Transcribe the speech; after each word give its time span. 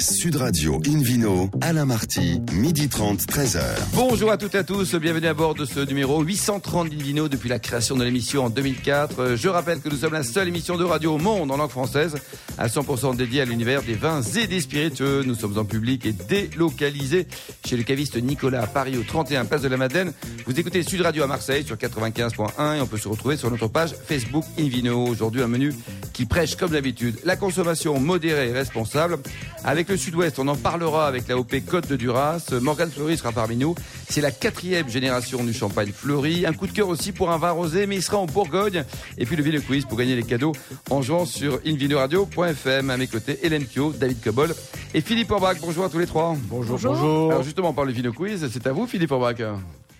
Sud 0.00 0.36
Radio 0.36 0.80
Invino, 0.86 1.50
Alain 1.60 1.84
Marty, 1.84 2.40
midi 2.52 2.88
30, 2.88 3.20
13h. 3.22 3.60
Bonjour 3.94 4.30
à 4.30 4.36
toutes 4.36 4.54
et 4.54 4.58
à 4.58 4.64
tous, 4.64 4.94
bienvenue 4.94 5.26
à 5.26 5.34
bord 5.34 5.54
de 5.56 5.64
ce 5.64 5.80
numéro 5.80 6.22
830 6.22 6.90
d'Invino 6.90 7.28
depuis 7.28 7.48
la 7.48 7.58
création 7.58 7.96
de 7.96 8.04
l'émission 8.04 8.44
en 8.44 8.50
2004. 8.50 9.34
Je 9.34 9.48
rappelle 9.48 9.80
que 9.80 9.88
nous 9.88 9.96
sommes 9.96 10.12
la 10.12 10.22
seule 10.22 10.46
émission 10.46 10.76
de 10.76 10.84
radio 10.84 11.14
au 11.14 11.18
monde 11.18 11.50
en 11.50 11.56
langue 11.56 11.70
française 11.70 12.14
à 12.58 12.68
100% 12.68 13.16
dédiée 13.16 13.40
à 13.40 13.44
l'univers 13.44 13.82
des 13.82 13.94
vins 13.94 14.22
et 14.22 14.46
des 14.46 14.60
spiritueux. 14.60 15.24
Nous 15.26 15.34
sommes 15.34 15.58
en 15.58 15.64
public 15.64 16.06
et 16.06 16.12
délocalisés 16.12 17.26
chez 17.66 17.76
le 17.76 17.82
caviste 17.82 18.16
Nicolas 18.22 18.62
à 18.62 18.66
Paris 18.68 18.96
au 18.98 19.02
31 19.02 19.46
Place 19.46 19.62
de 19.62 19.68
la 19.68 19.76
Madeleine. 19.76 20.12
Vous 20.46 20.58
écoutez 20.60 20.84
Sud 20.84 21.00
Radio 21.00 21.24
à 21.24 21.26
Marseille 21.26 21.64
sur 21.64 21.76
95.1 21.76 22.76
et 22.76 22.80
on 22.80 22.86
peut 22.86 22.98
se 22.98 23.08
retrouver 23.08 23.36
sur 23.36 23.50
notre 23.50 23.66
page 23.66 23.94
Facebook 24.06 24.44
Invino. 24.58 25.06
Aujourd'hui 25.06 25.42
un 25.42 25.48
menu 25.48 25.74
qui 26.12 26.24
prêche 26.24 26.54
comme 26.54 26.70
d'habitude 26.70 27.16
la 27.24 27.34
consommation 27.34 27.98
modérée 27.98 28.50
et 28.50 28.52
responsable 28.52 29.18
avec 29.64 29.87
le 29.88 29.96
Sud-Ouest, 29.96 30.38
on 30.38 30.48
en 30.48 30.56
parlera 30.56 31.06
avec 31.06 31.28
la 31.28 31.38
OP 31.38 31.54
Côte 31.66 31.88
de 31.88 31.96
Duras. 31.96 32.52
Morgane 32.60 32.90
Fleury 32.90 33.16
sera 33.16 33.32
parmi 33.32 33.56
nous. 33.56 33.74
C'est 34.08 34.20
la 34.20 34.30
quatrième 34.30 34.88
génération 34.88 35.42
du 35.42 35.52
champagne 35.52 35.92
fleuri. 35.92 36.44
Un 36.46 36.52
coup 36.52 36.66
de 36.66 36.72
cœur 36.72 36.88
aussi 36.88 37.12
pour 37.12 37.30
un 37.30 37.38
vin 37.38 37.50
rosé, 37.50 37.86
mais 37.86 37.96
il 37.96 38.02
sera 38.02 38.18
en 38.18 38.26
Bourgogne. 38.26 38.84
Et 39.16 39.24
puis 39.24 39.36
le 39.36 39.42
Ville 39.42 39.62
Quiz 39.62 39.84
pour 39.86 39.96
gagner 39.96 40.16
les 40.16 40.22
cadeaux 40.22 40.52
en 40.90 41.02
jouant 41.02 41.24
sur 41.24 41.60
invinoradio.fm. 41.66 42.90
À 42.90 42.96
mes 42.96 43.06
côtés, 43.06 43.38
Hélène 43.42 43.64
Pio, 43.64 43.92
David 43.92 44.20
Cobol 44.22 44.54
et 44.94 45.00
Philippe 45.00 45.30
Orbach. 45.30 45.56
Bonjour 45.60 45.84
à 45.84 45.88
tous 45.88 45.98
les 45.98 46.06
trois. 46.06 46.36
Bonjour, 46.44 46.78
bonjour. 46.78 47.30
Alors 47.30 47.42
justement, 47.42 47.70
on 47.70 47.74
parle 47.74 47.88
du 47.88 47.94
Vino 47.94 48.12
Quiz. 48.12 48.48
C'est 48.52 48.66
à 48.66 48.72
vous, 48.72 48.86
Philippe 48.86 49.12
Orbach. 49.12 49.36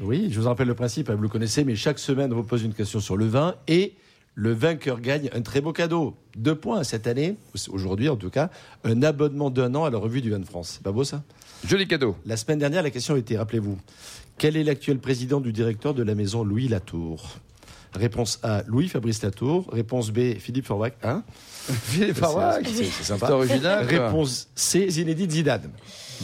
Oui, 0.01 0.29
je 0.31 0.41
vous 0.41 0.47
rappelle 0.47 0.69
le 0.69 0.75
principe, 0.75 1.11
hein, 1.11 1.15
vous 1.17 1.23
le 1.23 1.29
connaissez, 1.29 1.65
mais 1.65 1.75
chaque 1.75 1.99
semaine, 1.99 2.33
on 2.33 2.37
vous 2.37 2.45
pose 2.45 2.63
une 2.63 2.75
question 2.75 3.01
sur 3.01 3.17
le 3.17 3.27
vin 3.27 3.57
et 3.67 3.95
le 4.39 4.53
vainqueur 4.53 5.01
gagne 5.01 5.29
un 5.35 5.43
très 5.43 5.61
beau 5.61 5.73
cadeau. 5.73 6.17
Deux 6.37 6.55
points 6.55 6.85
cette 6.85 7.09
année, 7.09 7.35
aujourd'hui 7.71 8.09
en 8.09 8.15
tout 8.15 8.31
cas, 8.31 8.51
un 8.85 9.03
abonnement 9.03 9.51
d'un 9.51 9.75
an 9.75 9.85
à 9.85 9.91
la 9.91 9.99
revue 9.99 10.21
du 10.21 10.31
vin 10.31 10.39
de 10.39 10.45
France. 10.45 10.75
C'est 10.75 10.83
pas 10.83 10.93
beau 10.93 11.03
ça? 11.03 11.25
Joli 11.67 11.89
cadeau. 11.89 12.15
La 12.25 12.37
semaine 12.37 12.61
dernière, 12.61 12.85
la 12.85 12.91
question 12.91 13.17
était, 13.17 13.37
rappelez-vous, 13.37 13.77
quel 14.39 14.57
est 14.57 14.63
l'actuel 14.63 15.01
président 15.01 15.41
du 15.41 15.53
directeur 15.53 15.93
de 15.93 16.05
la 16.05 16.15
maison 16.15 16.45
Louis 16.45 16.69
Latour? 16.69 17.41
Réponse 17.95 18.39
A, 18.45 18.63
Louis 18.69 18.89
Fabrice 18.89 19.23
Latour. 19.23 19.69
Réponse 19.73 20.13
B, 20.13 20.39
Philippe 20.39 20.67
Forbach. 20.67 20.93
Hein? 21.03 21.25
Philippe 21.67 22.19
Forbach 22.19 22.63
C'est 22.65 22.85
sympa. 22.85 23.27
C'est 23.27 23.33
original. 23.33 23.87
Réponse 23.87 24.51
C, 24.55 24.89
Zinedine 24.89 25.31
Zidane. 25.31 25.71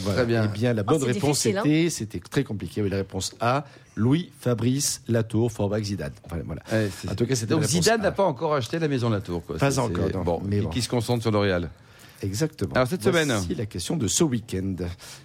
Très 0.05 0.25
bien. 0.25 0.45
Eh 0.45 0.57
bien, 0.57 0.73
la 0.73 0.83
bonne 0.83 1.01
Oh, 1.01 1.05
c'est 1.05 1.11
réponse 1.11 1.45
hein. 1.47 1.61
était, 1.65 1.89
c'était 1.89 2.19
très 2.19 2.45
compliqué. 2.45 2.81
Oui, 2.81 2.89
la 2.89 2.97
réponse 2.97 3.35
A, 3.41 3.65
Louis 3.95 4.31
Fabrice 4.39 5.01
Latour, 5.07 5.51
Forbach, 5.51 5.83
Zidane. 5.83 6.11
Enfin, 6.25 6.37
voilà. 6.45 6.61
Ouais, 6.71 6.89
En 7.09 7.15
tout 7.15 7.25
cas, 7.25 7.35
c'était 7.35 7.53
Donc 7.53 7.63
Zidane 7.63 8.01
n'a 8.01 8.11
pas 8.11 8.25
encore 8.25 8.53
acheté 8.53 8.77
la 8.79 8.87
maison 8.87 9.09
Latour. 9.09 9.45
Quoi. 9.45 9.57
Pas 9.57 9.79
encore, 9.79 10.09
non. 10.13 10.23
Bon, 10.23 10.41
Mais 10.45 10.61
bon. 10.61 10.69
qui 10.69 10.81
se 10.81 10.89
concentre 10.89 11.21
sur 11.21 11.31
L'Oréal. 11.31 11.69
Exactement. 12.21 12.73
Alors, 12.75 12.87
cette 12.87 13.01
Voici 13.03 13.27
semaine. 13.29 13.57
la 13.57 13.65
question 13.65 13.95
de 13.97 14.07
ce 14.07 14.23
week-end. 14.23 14.75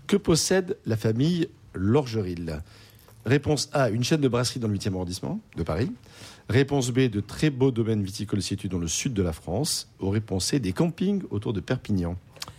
Que 0.06 0.16
possède 0.16 0.76
la 0.86 0.96
famille 0.96 1.48
Lorgeril? 1.74 2.62
Réponse 3.26 3.68
A, 3.72 3.90
une 3.90 4.02
chaîne 4.04 4.20
de 4.20 4.28
brasserie 4.28 4.60
dans 4.60 4.68
le 4.68 4.76
8e 4.76 4.94
arrondissement 4.94 5.40
de 5.56 5.62
Paris. 5.62 5.92
Réponse 6.48 6.90
B, 6.90 7.00
de 7.10 7.20
très 7.20 7.50
beaux 7.50 7.70
domaines 7.70 8.02
viticoles 8.02 8.42
situés 8.42 8.68
dans 8.68 8.78
le 8.78 8.88
sud 8.88 9.12
de 9.14 9.22
la 9.22 9.32
France. 9.32 9.88
Ou 10.00 10.10
réponse 10.10 10.46
C, 10.46 10.58
des 10.58 10.72
campings 10.72 11.22
autour 11.30 11.52
de 11.52 11.60
Perpignan, 11.60 12.16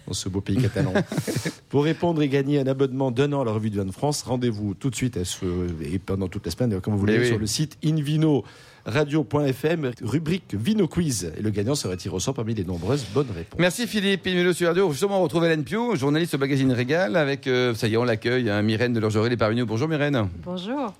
dans 0.08 0.14
ce 0.14 0.30
beau 0.30 0.42
pays 0.42 0.58
catalan. 0.58 0.94
Pour 1.70 1.84
répondre 1.84 2.22
et 2.22 2.30
gagner 2.30 2.60
un 2.60 2.68
abonnement 2.68 3.12
d'un 3.12 3.32
an 3.34 3.42
à 3.42 3.46
la 3.46 3.52
revue 3.52 3.70
du 3.70 3.78
vin 3.78 3.86
de 3.86 3.92
France, 3.92 4.24
rendez-vous 4.24 4.74
tout 4.74 4.90
de 4.90 4.96
suite 4.96 5.18
à 5.18 5.26
ce, 5.26 5.46
et 5.82 6.00
pendant 6.00 6.28
toute 6.28 6.46
la 6.46 6.52
semaine, 6.52 6.80
comme 6.82 6.94
vous 6.94 7.00
voulez, 7.00 7.20
oui. 7.20 7.28
sur 7.28 7.40
le 7.40 7.48
site 7.48 7.78
Invino 7.84 8.44
radio.fm, 8.86 9.92
rubrique 10.02 10.56
Vino 10.56 10.88
Quiz. 10.88 11.32
Et 11.38 11.42
le 11.42 11.50
gagnant 11.50 11.76
sera 11.76 11.96
tiré 11.98 12.16
au 12.16 12.20
sort 12.20 12.34
parmi 12.34 12.54
les 12.54 12.64
nombreuses 12.64 13.06
bonnes 13.14 13.32
réponses. 13.36 13.60
Merci 13.60 13.88
Philippe. 13.88 14.26
Invino 14.26 14.54
sur 14.54 14.68
Radio. 14.68 14.90
Justement, 14.92 15.20
on 15.20 15.24
retrouve 15.24 15.46
Hélène 15.46 15.64
Pio, 15.64 15.96
journaliste 15.96 16.34
au 16.34 16.38
magazine 16.38 16.72
Régal, 16.72 17.16
avec, 17.16 17.48
euh, 17.48 17.74
ça 17.76 17.88
y 17.88 17.94
est, 17.94 17.98
on 17.98 18.04
l'accueille, 18.04 18.50
hein, 18.50 18.62
Myrène 18.62 18.94
de 18.94 19.00
Lorgeril 19.00 19.32
est 19.34 19.38
parmi 19.38 19.56
nous. 19.56 19.66
Bonjour 19.66 19.88
Myrène. 19.88 20.28
Bonjour. 20.44 20.94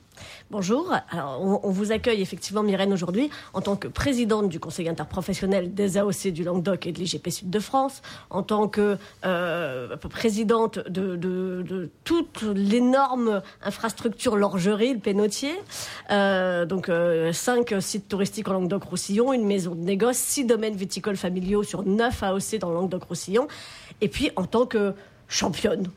Bonjour. 0.52 0.94
On, 1.14 1.70
vous 1.70 1.94
accueille 1.94 2.22
effectivement, 2.22 2.62
Myrène, 2.62 2.92
aujourd'hui 2.92 3.30
en 3.54 3.62
tant 3.62 3.78
que 3.78 3.88
présidente 3.88 4.50
du 4.50 4.60
Conseil 4.60 4.90
interprofessionnel 4.90 5.74
des 5.74 5.98
AOC 5.98 6.28
du 6.34 6.44
Languedoc 6.44 6.88
et 6.88 6.92
de 6.92 7.00
l'IGP 7.00 7.30
Sud 7.30 7.50
de 7.50 7.60
France, 7.60 8.02
en 8.30 8.44
tant 8.44 8.68
que 8.68 8.98
euh, 9.24 9.96
présidente 9.96 10.80
de, 10.90 11.90
toute 12.04 12.42
l'énorme 12.42 13.42
infrastructure 13.64 14.36
Lorgerie, 14.36 14.96
le 14.96 15.00
Pénautier. 15.00 15.54
Euh, 16.10 16.66
donc, 16.66 16.90
euh, 16.90 17.32
cinq 17.32 17.74
sites 17.80 18.10
touristiques 18.10 18.50
en 18.50 18.54
Languedoc-Roussillon, 18.54 19.32
une 19.32 19.46
maison 19.46 19.74
de 19.74 19.80
négoce, 19.80 20.18
six 20.18 20.44
domaines 20.44 20.76
viticoles 20.76 21.16
familiaux 21.16 21.64
sur 21.64 21.84
neuf 21.84 22.24
AOC 22.24 22.58
dans 22.60 22.72
Languedoc-Roussillon. 22.72 23.48
Et 24.02 24.10
puis, 24.10 24.32
en 24.36 24.44
tant 24.44 24.66
que 24.66 24.96
championne 25.30 25.88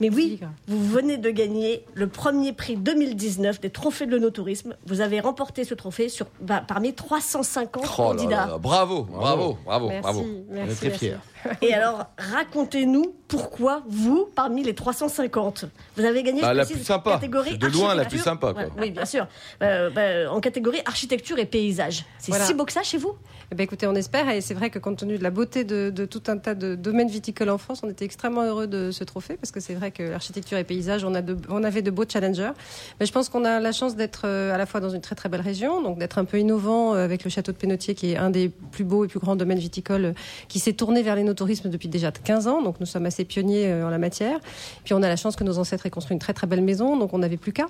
mais 0.00 0.10
oui, 0.10 0.40
vous 0.68 0.82
venez 0.84 1.16
de 1.18 1.30
gagner 1.30 1.84
le 1.94 2.06
premier 2.08 2.52
prix 2.52 2.76
2019 2.76 3.60
des 3.60 3.70
trophées 3.70 4.06
de 4.06 4.12
l'onotourisme. 4.12 4.76
Vous 4.86 5.00
avez 5.00 5.20
remporté 5.20 5.64
ce 5.64 5.74
trophée 5.74 6.08
sur, 6.08 6.26
bah, 6.40 6.62
parmi 6.66 6.94
350 6.94 7.82
Oh 7.84 7.86
là 7.86 7.94
candidats. 8.08 8.46
là, 8.46 8.58
bravo, 8.58 9.02
bravo, 9.02 9.58
bravo, 9.64 9.88
Merci, 9.88 10.02
bravo. 10.02 10.24
merci, 10.50 10.50
On 10.50 10.54
est 10.72 10.74
très 10.76 10.88
merci. 10.88 10.98
fiers. 11.06 11.16
Et 11.62 11.72
alors, 11.74 12.06
racontez-nous 12.18 13.14
pourquoi 13.28 13.82
vous, 13.88 14.28
parmi 14.34 14.62
les 14.62 14.74
350, 14.74 15.66
vous 15.96 16.04
avez 16.04 16.22
gagné 16.22 16.40
Bah, 16.40 16.48
je 16.52 16.56
la 16.56 16.64
précise, 16.64 16.76
plus 16.78 16.84
sympa. 16.86 17.10
catégorie 17.12 17.58
De 17.58 17.66
loin, 17.66 17.94
la 17.94 18.02
architecture. 18.02 18.08
plus 18.10 18.18
sympa, 18.24 18.52
quoi. 18.54 18.62
Ouais, 18.62 18.68
oui, 18.78 18.90
bien 18.90 19.04
sûr. 19.04 19.26
Euh, 19.62 19.90
bah, 19.90 20.32
en 20.32 20.40
catégorie 20.40 20.80
architecture 20.86 21.38
et 21.38 21.44
paysage. 21.46 22.04
C'est 22.18 22.30
Voilà. 22.32 22.44
si 22.46 22.54
beau 22.54 22.64
que 22.64 22.72
ça 22.72 22.82
chez 22.82 22.96
vous? 22.98 23.12
Eh 23.50 23.54
ben, 23.54 23.64
écoutez, 23.64 23.86
on 23.86 23.94
espère, 23.94 24.28
et 24.30 24.40
c'est 24.40 24.54
vrai 24.54 24.70
que 24.70 24.78
compte 24.78 24.98
tenu 24.98 25.18
de 25.18 25.22
la 25.22 25.30
beauté 25.30 25.64
de, 25.64 25.90
de 25.90 26.04
tout 26.06 26.22
un 26.28 26.36
tas 26.38 26.54
de 26.54 26.74
domaines 26.74 27.08
viticoles 27.08 27.50
en 27.50 27.58
France, 27.58 27.80
on 27.82 27.88
était 27.90 28.04
extrêmement 28.04 28.42
heureux 28.44 28.66
de 28.66 28.90
ce 28.90 29.04
trophée, 29.04 29.36
parce 29.36 29.52
que 29.52 29.60
c'est 29.60 29.74
vrai 29.74 29.90
que 29.90 30.02
l'architecture 30.02 30.58
et 30.58 30.64
paysage, 30.64 31.04
on, 31.04 31.14
a 31.14 31.22
de- 31.22 31.36
on 31.50 31.64
avait 31.64 31.82
de 31.82 31.90
beaux 31.90 32.04
challengers. 32.08 32.52
Mais 33.00 33.06
je 33.06 33.12
pense 33.12 33.28
qu'on 33.28 33.44
a 33.44 33.60
la 33.60 33.72
chance 33.72 33.96
d'être 33.96 34.22
euh, 34.24 34.54
à 34.54 34.58
la 34.58 34.66
fois 34.66 34.80
dans 34.80 34.90
une 34.90 35.00
très 35.00 35.14
très 35.14 35.28
belle 35.28 35.40
région, 35.42 35.82
donc 35.82 35.98
d'être 35.98 36.18
un 36.18 36.24
peu 36.24 36.38
innovant 36.38 36.94
euh, 36.94 37.04
avec 37.04 37.24
le 37.24 37.30
château 37.30 37.52
de 37.52 37.56
Pénautier, 37.56 37.94
qui 37.94 38.12
est 38.12 38.16
un 38.16 38.30
des 38.30 38.48
plus 38.48 38.84
beaux 38.84 39.04
et 39.04 39.08
plus 39.08 39.18
grands 39.20 39.36
domaines 39.36 39.58
viticoles, 39.58 40.14
qui 40.48 40.58
s'est 40.58 40.72
tourné 40.74 41.02
vers 41.02 41.14
l'énotourisme 41.38 41.70
depuis 41.70 41.88
déjà 41.88 42.10
15 42.10 42.48
ans, 42.48 42.62
donc 42.62 42.80
nous 42.80 42.86
sommes 42.86 43.06
assez 43.06 43.24
pionniers 43.24 43.66
euh, 43.66 43.86
en 43.86 43.90
la 43.90 43.98
matière. 43.98 44.38
Puis 44.84 44.94
on 44.94 45.02
a 45.02 45.08
la 45.08 45.16
chance 45.16 45.36
que 45.36 45.44
nos 45.44 45.58
ancêtres 45.58 45.86
aient 45.86 45.90
construit 45.90 46.14
une 46.14 46.18
très 46.20 46.32
très 46.34 46.46
belle 46.46 46.62
maison, 46.62 46.96
donc 46.96 47.14
on 47.14 47.18
n'avait 47.18 47.36
plus 47.36 47.52
qu'à. 47.52 47.66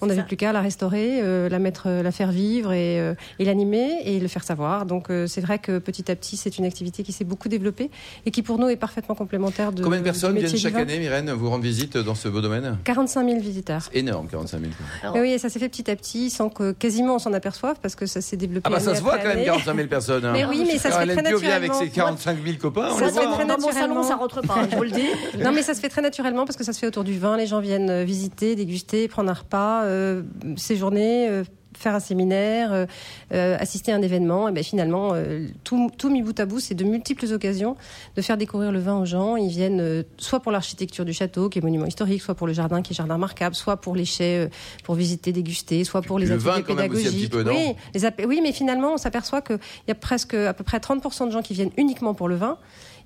On 0.00 0.06
n'avait 0.06 0.22
plus 0.22 0.36
qu'à 0.36 0.52
la 0.52 0.60
restaurer, 0.60 1.20
euh, 1.22 1.48
la 1.48 1.58
mettre, 1.58 1.84
euh, 1.88 2.02
la 2.02 2.12
faire 2.12 2.30
vivre 2.30 2.72
et, 2.72 3.00
euh, 3.00 3.14
et 3.38 3.44
l'animer 3.44 3.90
et 4.04 4.20
le 4.20 4.28
faire 4.28 4.44
savoir. 4.44 4.86
Donc 4.86 5.10
euh, 5.10 5.26
c'est 5.26 5.40
vrai 5.40 5.58
que 5.58 5.78
petit 5.78 6.10
à 6.10 6.16
petit, 6.16 6.36
c'est 6.36 6.58
une 6.58 6.64
activité 6.64 7.02
qui 7.02 7.12
s'est 7.12 7.24
beaucoup 7.24 7.48
développée 7.48 7.90
et 8.26 8.30
qui 8.30 8.42
pour 8.42 8.58
nous 8.58 8.68
est 8.68 8.76
parfaitement 8.76 9.14
complémentaire 9.14 9.72
de. 9.72 9.82
Combien 9.82 9.98
de 9.98 10.04
personnes 10.04 10.36
viennent 10.38 10.56
chaque 10.56 10.74
année, 10.76 10.98
Myrène, 10.98 11.30
vous 11.32 11.50
rendre 11.50 11.64
visite 11.64 11.96
dans 11.98 12.14
ce 12.14 12.28
beau 12.28 12.40
domaine? 12.40 12.76
45 12.84 13.26
000 13.28 13.40
visiteurs. 13.40 13.82
C'est 13.90 13.98
énorme, 13.98 14.28
45 14.28 14.60
000. 14.60 14.72
Alors- 15.02 15.16
Et 15.16 15.20
oui, 15.20 15.30
et 15.32 15.38
ça 15.38 15.48
s'est 15.48 15.58
fait 15.58 15.68
petit 15.68 15.90
à 15.90 15.96
petit, 15.96 16.30
sans 16.30 16.48
que 16.50 16.72
quasiment 16.72 17.16
on 17.16 17.18
s'en 17.18 17.32
aperçoive, 17.32 17.76
parce 17.82 17.94
que 17.96 18.06
ça 18.06 18.20
s'est 18.20 18.36
développé. 18.36 18.62
Ah 18.66 18.70
bah 18.70 18.80
ça 18.80 18.94
se 18.94 19.02
voit 19.02 19.18
quand 19.18 19.24
même, 19.28 19.38
année. 19.38 19.44
45 19.46 19.74
000 19.76 19.88
personnes. 19.88 20.24
hein. 20.24 20.32
Mais 20.32 20.44
oui, 20.44 20.64
mais 20.66 20.78
ça 20.78 20.90
se 20.90 20.96
Alors, 20.96 21.14
fait 21.16 21.22
très 21.22 21.30
Pio 21.30 21.38
vient 21.38 21.50
avec 21.56 21.72
ses 21.74 21.84
naturellement. 21.86 22.16
45 22.16 22.38
000 22.44 22.56
copains, 22.58 22.88
on 22.92 22.97
Ça 22.98 23.08
se 23.10 23.20
fait 23.20 23.26
très 23.26 23.44
Dans 23.44 23.54
mon 23.54 23.60
salon, 23.60 23.94
naturellement. 23.94 24.02
ça 24.02 24.16
rentre 24.16 24.40
pas, 24.42 24.68
je 24.70 24.76
vous 24.76 24.82
le 24.82 24.90
dis. 24.90 25.08
Non, 25.38 25.52
mais 25.52 25.62
ça 25.62 25.74
se 25.74 25.80
fait 25.80 25.88
très 25.88 26.02
naturellement 26.02 26.44
parce 26.44 26.56
que 26.56 26.64
ça 26.64 26.72
se 26.72 26.78
fait 26.78 26.86
autour 26.86 27.04
du 27.04 27.18
vin. 27.18 27.36
Les 27.36 27.46
gens 27.46 27.60
viennent 27.60 27.90
euh, 27.90 28.04
visiter, 28.04 28.54
déguster, 28.56 29.08
prendre 29.08 29.30
un 29.30 29.34
repas, 29.34 29.84
euh, 29.84 30.22
séjourner, 30.56 31.28
euh, 31.28 31.44
faire 31.78 31.94
un 31.94 32.00
séminaire, 32.00 32.72
euh, 32.72 32.86
euh, 33.32 33.56
assister 33.58 33.92
à 33.92 33.96
un 33.96 34.02
événement. 34.02 34.48
Et 34.48 34.52
ben 34.52 34.64
finalement, 34.64 35.10
euh, 35.12 35.46
tout, 35.64 35.90
tout 35.96 36.10
mis 36.10 36.22
bout 36.22 36.38
à 36.38 36.46
bout, 36.46 36.60
c'est 36.60 36.74
de 36.74 36.84
multiples 36.84 37.32
occasions 37.32 37.76
de 38.16 38.22
faire 38.22 38.36
découvrir 38.36 38.72
le 38.72 38.80
vin 38.80 38.98
aux 38.98 39.04
gens. 39.04 39.36
Ils 39.36 39.48
viennent 39.48 39.80
euh, 39.80 40.02
soit 40.16 40.40
pour 40.40 40.52
l'architecture 40.52 41.04
du 41.04 41.12
château, 41.12 41.48
qui 41.48 41.58
est 41.58 41.62
monument 41.62 41.86
historique, 41.86 42.22
soit 42.22 42.34
pour 42.34 42.46
le 42.46 42.52
jardin, 42.52 42.82
qui 42.82 42.92
est 42.92 42.96
jardin 42.96 43.18
marquable, 43.18 43.54
soit 43.54 43.76
pour 43.76 43.94
les 43.94 44.04
chais, 44.04 44.50
pour 44.84 44.94
visiter, 44.94 45.32
déguster, 45.32 45.84
soit 45.84 46.02
pour 46.02 46.18
les 46.18 46.26
le 46.26 46.34
ateliers 46.34 46.50
vin, 46.50 46.62
quand 46.62 46.74
même, 46.74 46.92
aussi, 46.92 47.06
un 47.06 47.10
petit 47.10 47.28
pédagogiques. 47.28 47.32
peu, 47.32 47.42
non 47.42 47.52
oui, 47.52 47.74
les 47.94 48.26
oui, 48.26 48.40
mais 48.42 48.52
finalement, 48.52 48.94
on 48.94 48.98
s'aperçoit 48.98 49.42
qu'il 49.42 49.58
y 49.86 49.90
a 49.90 49.94
presque 49.94 50.34
à 50.34 50.52
peu 50.52 50.64
près 50.64 50.78
30% 50.78 51.26
de 51.26 51.32
gens 51.32 51.42
qui 51.42 51.54
viennent 51.54 51.70
uniquement 51.76 52.14
pour 52.14 52.28
le 52.28 52.36
vin 52.36 52.58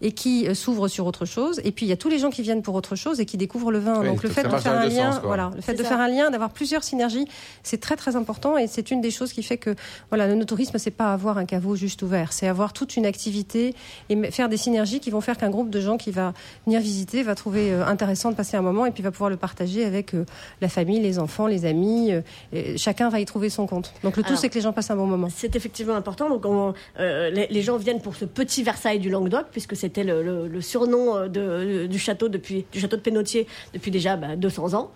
et 0.03 0.13
qui 0.13 0.47
euh, 0.47 0.53
s'ouvrent 0.55 0.89
sur 0.89 1.07
autre 1.07 1.25
chose. 1.25 1.61
Et 1.65 1.73
puis 1.73 1.87
il 1.87 1.89
y 1.89 1.93
a 1.93 1.97
tous 1.97 2.11
les 2.11 2.19
gens 2.19 2.29
qui 2.29 2.43
viennent 2.43 2.61
pour 2.61 2.75
autre 2.75 2.97
chose 2.97 3.19
et 3.21 3.25
qui 3.25 3.39
découvrent 3.39 3.73
le 3.73 3.79
vin. 3.79 4.01
Oui, 4.01 4.07
Donc 4.09 4.23
le 4.23 4.29
fait 4.29 4.43
de 4.43 4.49
faire 4.59 4.79
un 4.79 4.87
lien, 4.87 5.13
sens, 5.13 5.23
voilà, 5.25 5.51
le 5.55 5.63
fait 5.63 5.73
C'est 5.73 5.79
de 5.79 5.83
ça. 5.83 5.89
faire 5.91 6.01
un 6.01 6.09
lien, 6.09 6.31
d'avoir 6.31 6.51
plusieurs 6.51 6.85
synergies, 6.85 7.27
c'est 7.63 7.81
très 7.81 7.97
très 7.97 8.17
important 8.17 8.59
et 8.59 8.67
c'est 8.67 8.91
une 8.91 9.01
des 9.01 9.11
choses 9.11 9.33
qui 9.33 9.43
fait 9.43 9.57
que 9.57 9.75
voilà, 10.11 10.27
le 10.27 10.35
no-tourisme 10.35 10.77
c'est 10.79 10.91
pas 10.91 11.13
avoir 11.15 11.39
un 11.39 11.45
caveau 11.47 11.77
juste 11.77 12.03
ouvert, 12.03 12.33
c'est 12.33 12.49
avoir 12.49 12.73
toute 12.75 12.97
une 12.97 13.07
activité 13.07 13.75
et 14.11 14.31
faire 14.31 14.49
des 14.49 14.57
synergies 14.59 15.01
qui 15.01 15.11
vont 15.11 15.21
faire 15.21 15.39
qu'un 15.39 15.51
groupe 15.51 15.71
de 15.71 15.81
gens 15.81 15.97
qui 15.97 16.11
va 16.11 16.35
venir 16.67 16.81
visiter 16.81 17.23
va 17.23 17.35
trouver 17.35 17.73
euh, 17.73 17.87
intéressant 17.87 18.31
de 18.31 18.37
passer 18.37 18.57
un 18.57 18.63
moment 18.63 18.85
et 18.87 18.91
puis 18.91 19.03
va 19.03 19.11
pouvoir 19.13 19.31
le 19.31 19.37
partager 19.37 19.85
avec 19.85 20.15
euh, 20.15 20.25
la 20.61 20.69
famille, 20.69 21.01
les 21.01 21.19
enfants, 21.19 21.47
les 21.47 21.65
amis. 21.65 22.13
euh, 22.13 22.21
et 22.53 22.77
chacun 22.77 23.09
va 23.09 23.21
y 23.21 23.25
trouver 23.25 23.49
son 23.51 23.67
compte. 23.67 23.93
Donc 24.03 24.17
le 24.17 24.23
tout 24.25 24.35
c'est 24.37 24.49
que 24.49 24.55
les 24.55 24.61
gens 24.61 24.73
passent 24.73 24.91
un 24.91 24.97
bon 24.97 25.07
moment. 25.07 25.29
C'est 25.35 25.55
effectivement 25.55 25.95
important. 25.95 26.29
Donc, 26.29 26.45
on- 26.45 26.75
euh, 26.99 27.31
les, 27.31 27.47
les 27.49 27.63
gens 27.63 27.77
viennent 27.77 28.01
pour 28.01 28.17
ce 28.17 28.25
petit 28.25 28.63
Versailles 28.63 28.99
du 28.99 29.09
Languedoc, 29.11 29.47
puisque 29.53 29.77
c'était 29.95 30.05
le, 30.11 30.23
le- 30.23 30.49
le 30.49 30.61
surnom 30.63 31.17
euh, 31.17 31.29
de- 31.29 31.87
du 31.87 31.99
château 31.99 32.29
depuis 32.31 32.65
du 32.73 32.81
château 32.81 32.97
de 32.97 33.03
Pénautier 33.03 33.47
depuis 33.75 33.91
déjà 33.91 34.17
bah, 34.17 34.37
200 34.37 34.73
ans. 34.73 34.91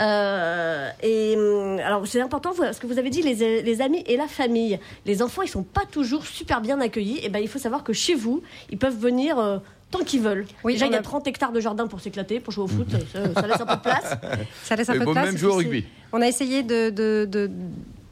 Euh, 0.00 0.88
et 1.02 1.36
hum, 1.36 1.78
alors, 1.84 2.04
c'est 2.06 2.20
important 2.20 2.50
vous- 2.52 2.64
ce 2.72 2.80
que 2.80 2.86
vous 2.88 2.98
avez 2.98 3.10
dit, 3.10 3.22
les, 3.22 3.62
les 3.62 3.80
amis 3.80 4.02
et 4.06 4.16
la 4.16 4.26
famille. 4.26 4.78
Les 5.06 5.22
enfants, 5.22 5.42
ils 5.42 5.48
sont 5.48 5.62
pas 5.62 5.82
toujours 5.90 6.26
super 6.26 6.60
bien 6.60 6.80
accueillis. 6.80 7.20
Et 7.24 7.28
ben, 7.28 7.38
il 7.38 7.48
faut 7.48 7.60
savoir 7.60 7.84
que 7.84 7.92
chez 7.92 8.14
vous, 8.14 8.42
ils 8.70 8.78
peuvent 8.78 8.98
venir. 8.98 9.38
euh, 9.38 9.58
tant 9.92 10.04
qu'ils 10.04 10.20
veulent. 10.20 10.46
Oui, 10.62 10.74
Déjà, 10.74 10.86
il 10.86 10.92
y 10.92 10.94
a 10.94 10.98
a- 10.98 11.02
30 11.02 11.26
hectares 11.26 11.50
de 11.50 11.58
jardin 11.58 11.88
pour 11.88 12.00
s'éclater, 12.00 12.38
pour 12.38 12.52
jouer 12.52 12.62
au 12.64 12.68
foot, 12.68 12.86
ça, 13.12 13.34
ça 13.34 13.46
laisse 13.48 13.60
un 13.60 13.66
peu 13.66 13.74
de 13.74 13.80
place. 13.80 14.14
Ça 14.64 14.76
laisse 14.76 14.88
un 14.88 14.92
peu 14.92 15.00
bon, 15.00 15.06
de 15.06 15.12
place. 15.14 15.26
même 15.26 15.36
jouer 15.36 15.50
au 15.50 15.56
rugby. 15.56 15.84
On 16.12 16.22
a 16.22 16.28
essayé 16.28 16.62
de, 16.62 16.90
de- 16.90 17.24
de- 17.28 17.50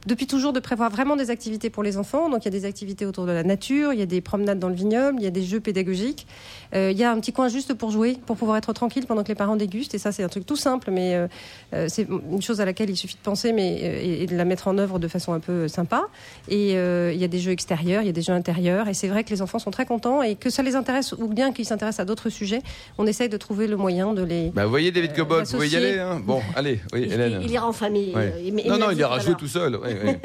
depuis 0.06 0.26
toujours 0.26 0.52
de 0.52 0.60
prévoir 0.60 0.90
vraiment 0.90 1.16
des 1.16 1.30
activités 1.30 1.70
pour 1.70 1.82
les 1.82 1.96
enfants. 1.98 2.30
Donc 2.30 2.44
il 2.44 2.52
y 2.52 2.56
a 2.56 2.58
des 2.60 2.64
activités 2.64 3.04
autour 3.06 3.26
de 3.26 3.32
la 3.32 3.42
nature, 3.42 3.92
il 3.92 3.98
y 3.98 4.02
a 4.02 4.06
des 4.06 4.20
promenades 4.20 4.58
dans 4.58 4.68
le 4.68 4.74
vignoble, 4.74 5.18
il 5.20 5.24
y 5.24 5.26
a 5.26 5.30
des 5.30 5.42
jeux 5.42 5.60
pédagogiques. 5.60 6.26
Euh, 6.74 6.90
il 6.92 6.98
y 6.98 7.04
a 7.04 7.10
un 7.10 7.18
petit 7.20 7.32
coin 7.32 7.48
juste 7.48 7.74
pour 7.74 7.90
jouer, 7.90 8.16
pour 8.26 8.36
pouvoir 8.36 8.56
être 8.58 8.72
tranquille 8.72 9.06
pendant 9.06 9.22
que 9.22 9.28
les 9.28 9.34
parents 9.34 9.56
dégustent. 9.56 9.94
Et 9.94 9.98
ça, 9.98 10.12
c'est 10.12 10.22
un 10.22 10.28
truc 10.28 10.46
tout 10.46 10.56
simple, 10.56 10.90
mais 10.90 11.14
euh, 11.14 11.26
euh, 11.74 11.86
c'est 11.88 12.06
une 12.30 12.42
chose 12.42 12.60
à 12.60 12.64
laquelle 12.64 12.90
il 12.90 12.96
suffit 12.96 13.14
de 13.16 13.20
penser 13.22 13.52
mais, 13.52 13.80
euh, 13.82 14.00
et, 14.02 14.22
et 14.22 14.26
de 14.26 14.36
la 14.36 14.44
mettre 14.44 14.68
en 14.68 14.78
œuvre 14.78 14.98
de 14.98 15.08
façon 15.08 15.32
un 15.32 15.40
peu 15.40 15.66
sympa. 15.68 16.04
Et 16.48 16.76
euh, 16.76 17.10
il 17.14 17.20
y 17.20 17.24
a 17.24 17.28
des 17.28 17.38
jeux 17.38 17.52
extérieurs, 17.52 18.02
il 18.02 18.06
y 18.06 18.10
a 18.10 18.12
des 18.12 18.22
jeux 18.22 18.32
intérieurs. 18.32 18.88
Et 18.88 18.94
c'est 18.94 19.08
vrai 19.08 19.24
que 19.24 19.30
les 19.30 19.42
enfants 19.42 19.58
sont 19.58 19.70
très 19.70 19.86
contents 19.86 20.22
et 20.22 20.36
que 20.36 20.50
ça 20.50 20.62
les 20.62 20.76
intéresse 20.76 21.12
ou 21.12 21.26
bien 21.28 21.52
qu'ils 21.52 21.64
s'intéressent 21.66 22.00
à 22.00 22.04
d'autres 22.04 22.28
sujets, 22.30 22.62
on 22.98 23.06
essaye 23.06 23.28
de 23.28 23.36
trouver 23.36 23.66
le 23.66 23.76
moyen 23.76 24.12
de 24.14 24.22
les. 24.22 24.50
Bah, 24.50 24.64
vous 24.64 24.70
voyez 24.70 24.90
David 24.90 25.12
Euh, 25.12 25.16
Cobol, 25.16 25.44
vous 25.44 25.52
pouvez 25.52 25.68
y 25.68 25.76
aller. 25.76 25.98
Hein 25.98 26.20
bon, 26.24 26.40
allez, 26.54 26.80
oui, 26.92 27.02
Il, 27.06 27.12
Hélène. 27.12 27.40
il 27.42 27.50
ira 27.50 27.66
en 27.66 27.72
famille. 27.72 28.14
Ouais. 28.14 28.34
il- 28.44 28.58
il 28.58 28.68
non, 28.70 28.78
non, 28.78 28.90
il 28.90 28.98
ira 28.98 29.18
jouer 29.18 29.34
tout 29.38 29.48
seul. 29.48 29.78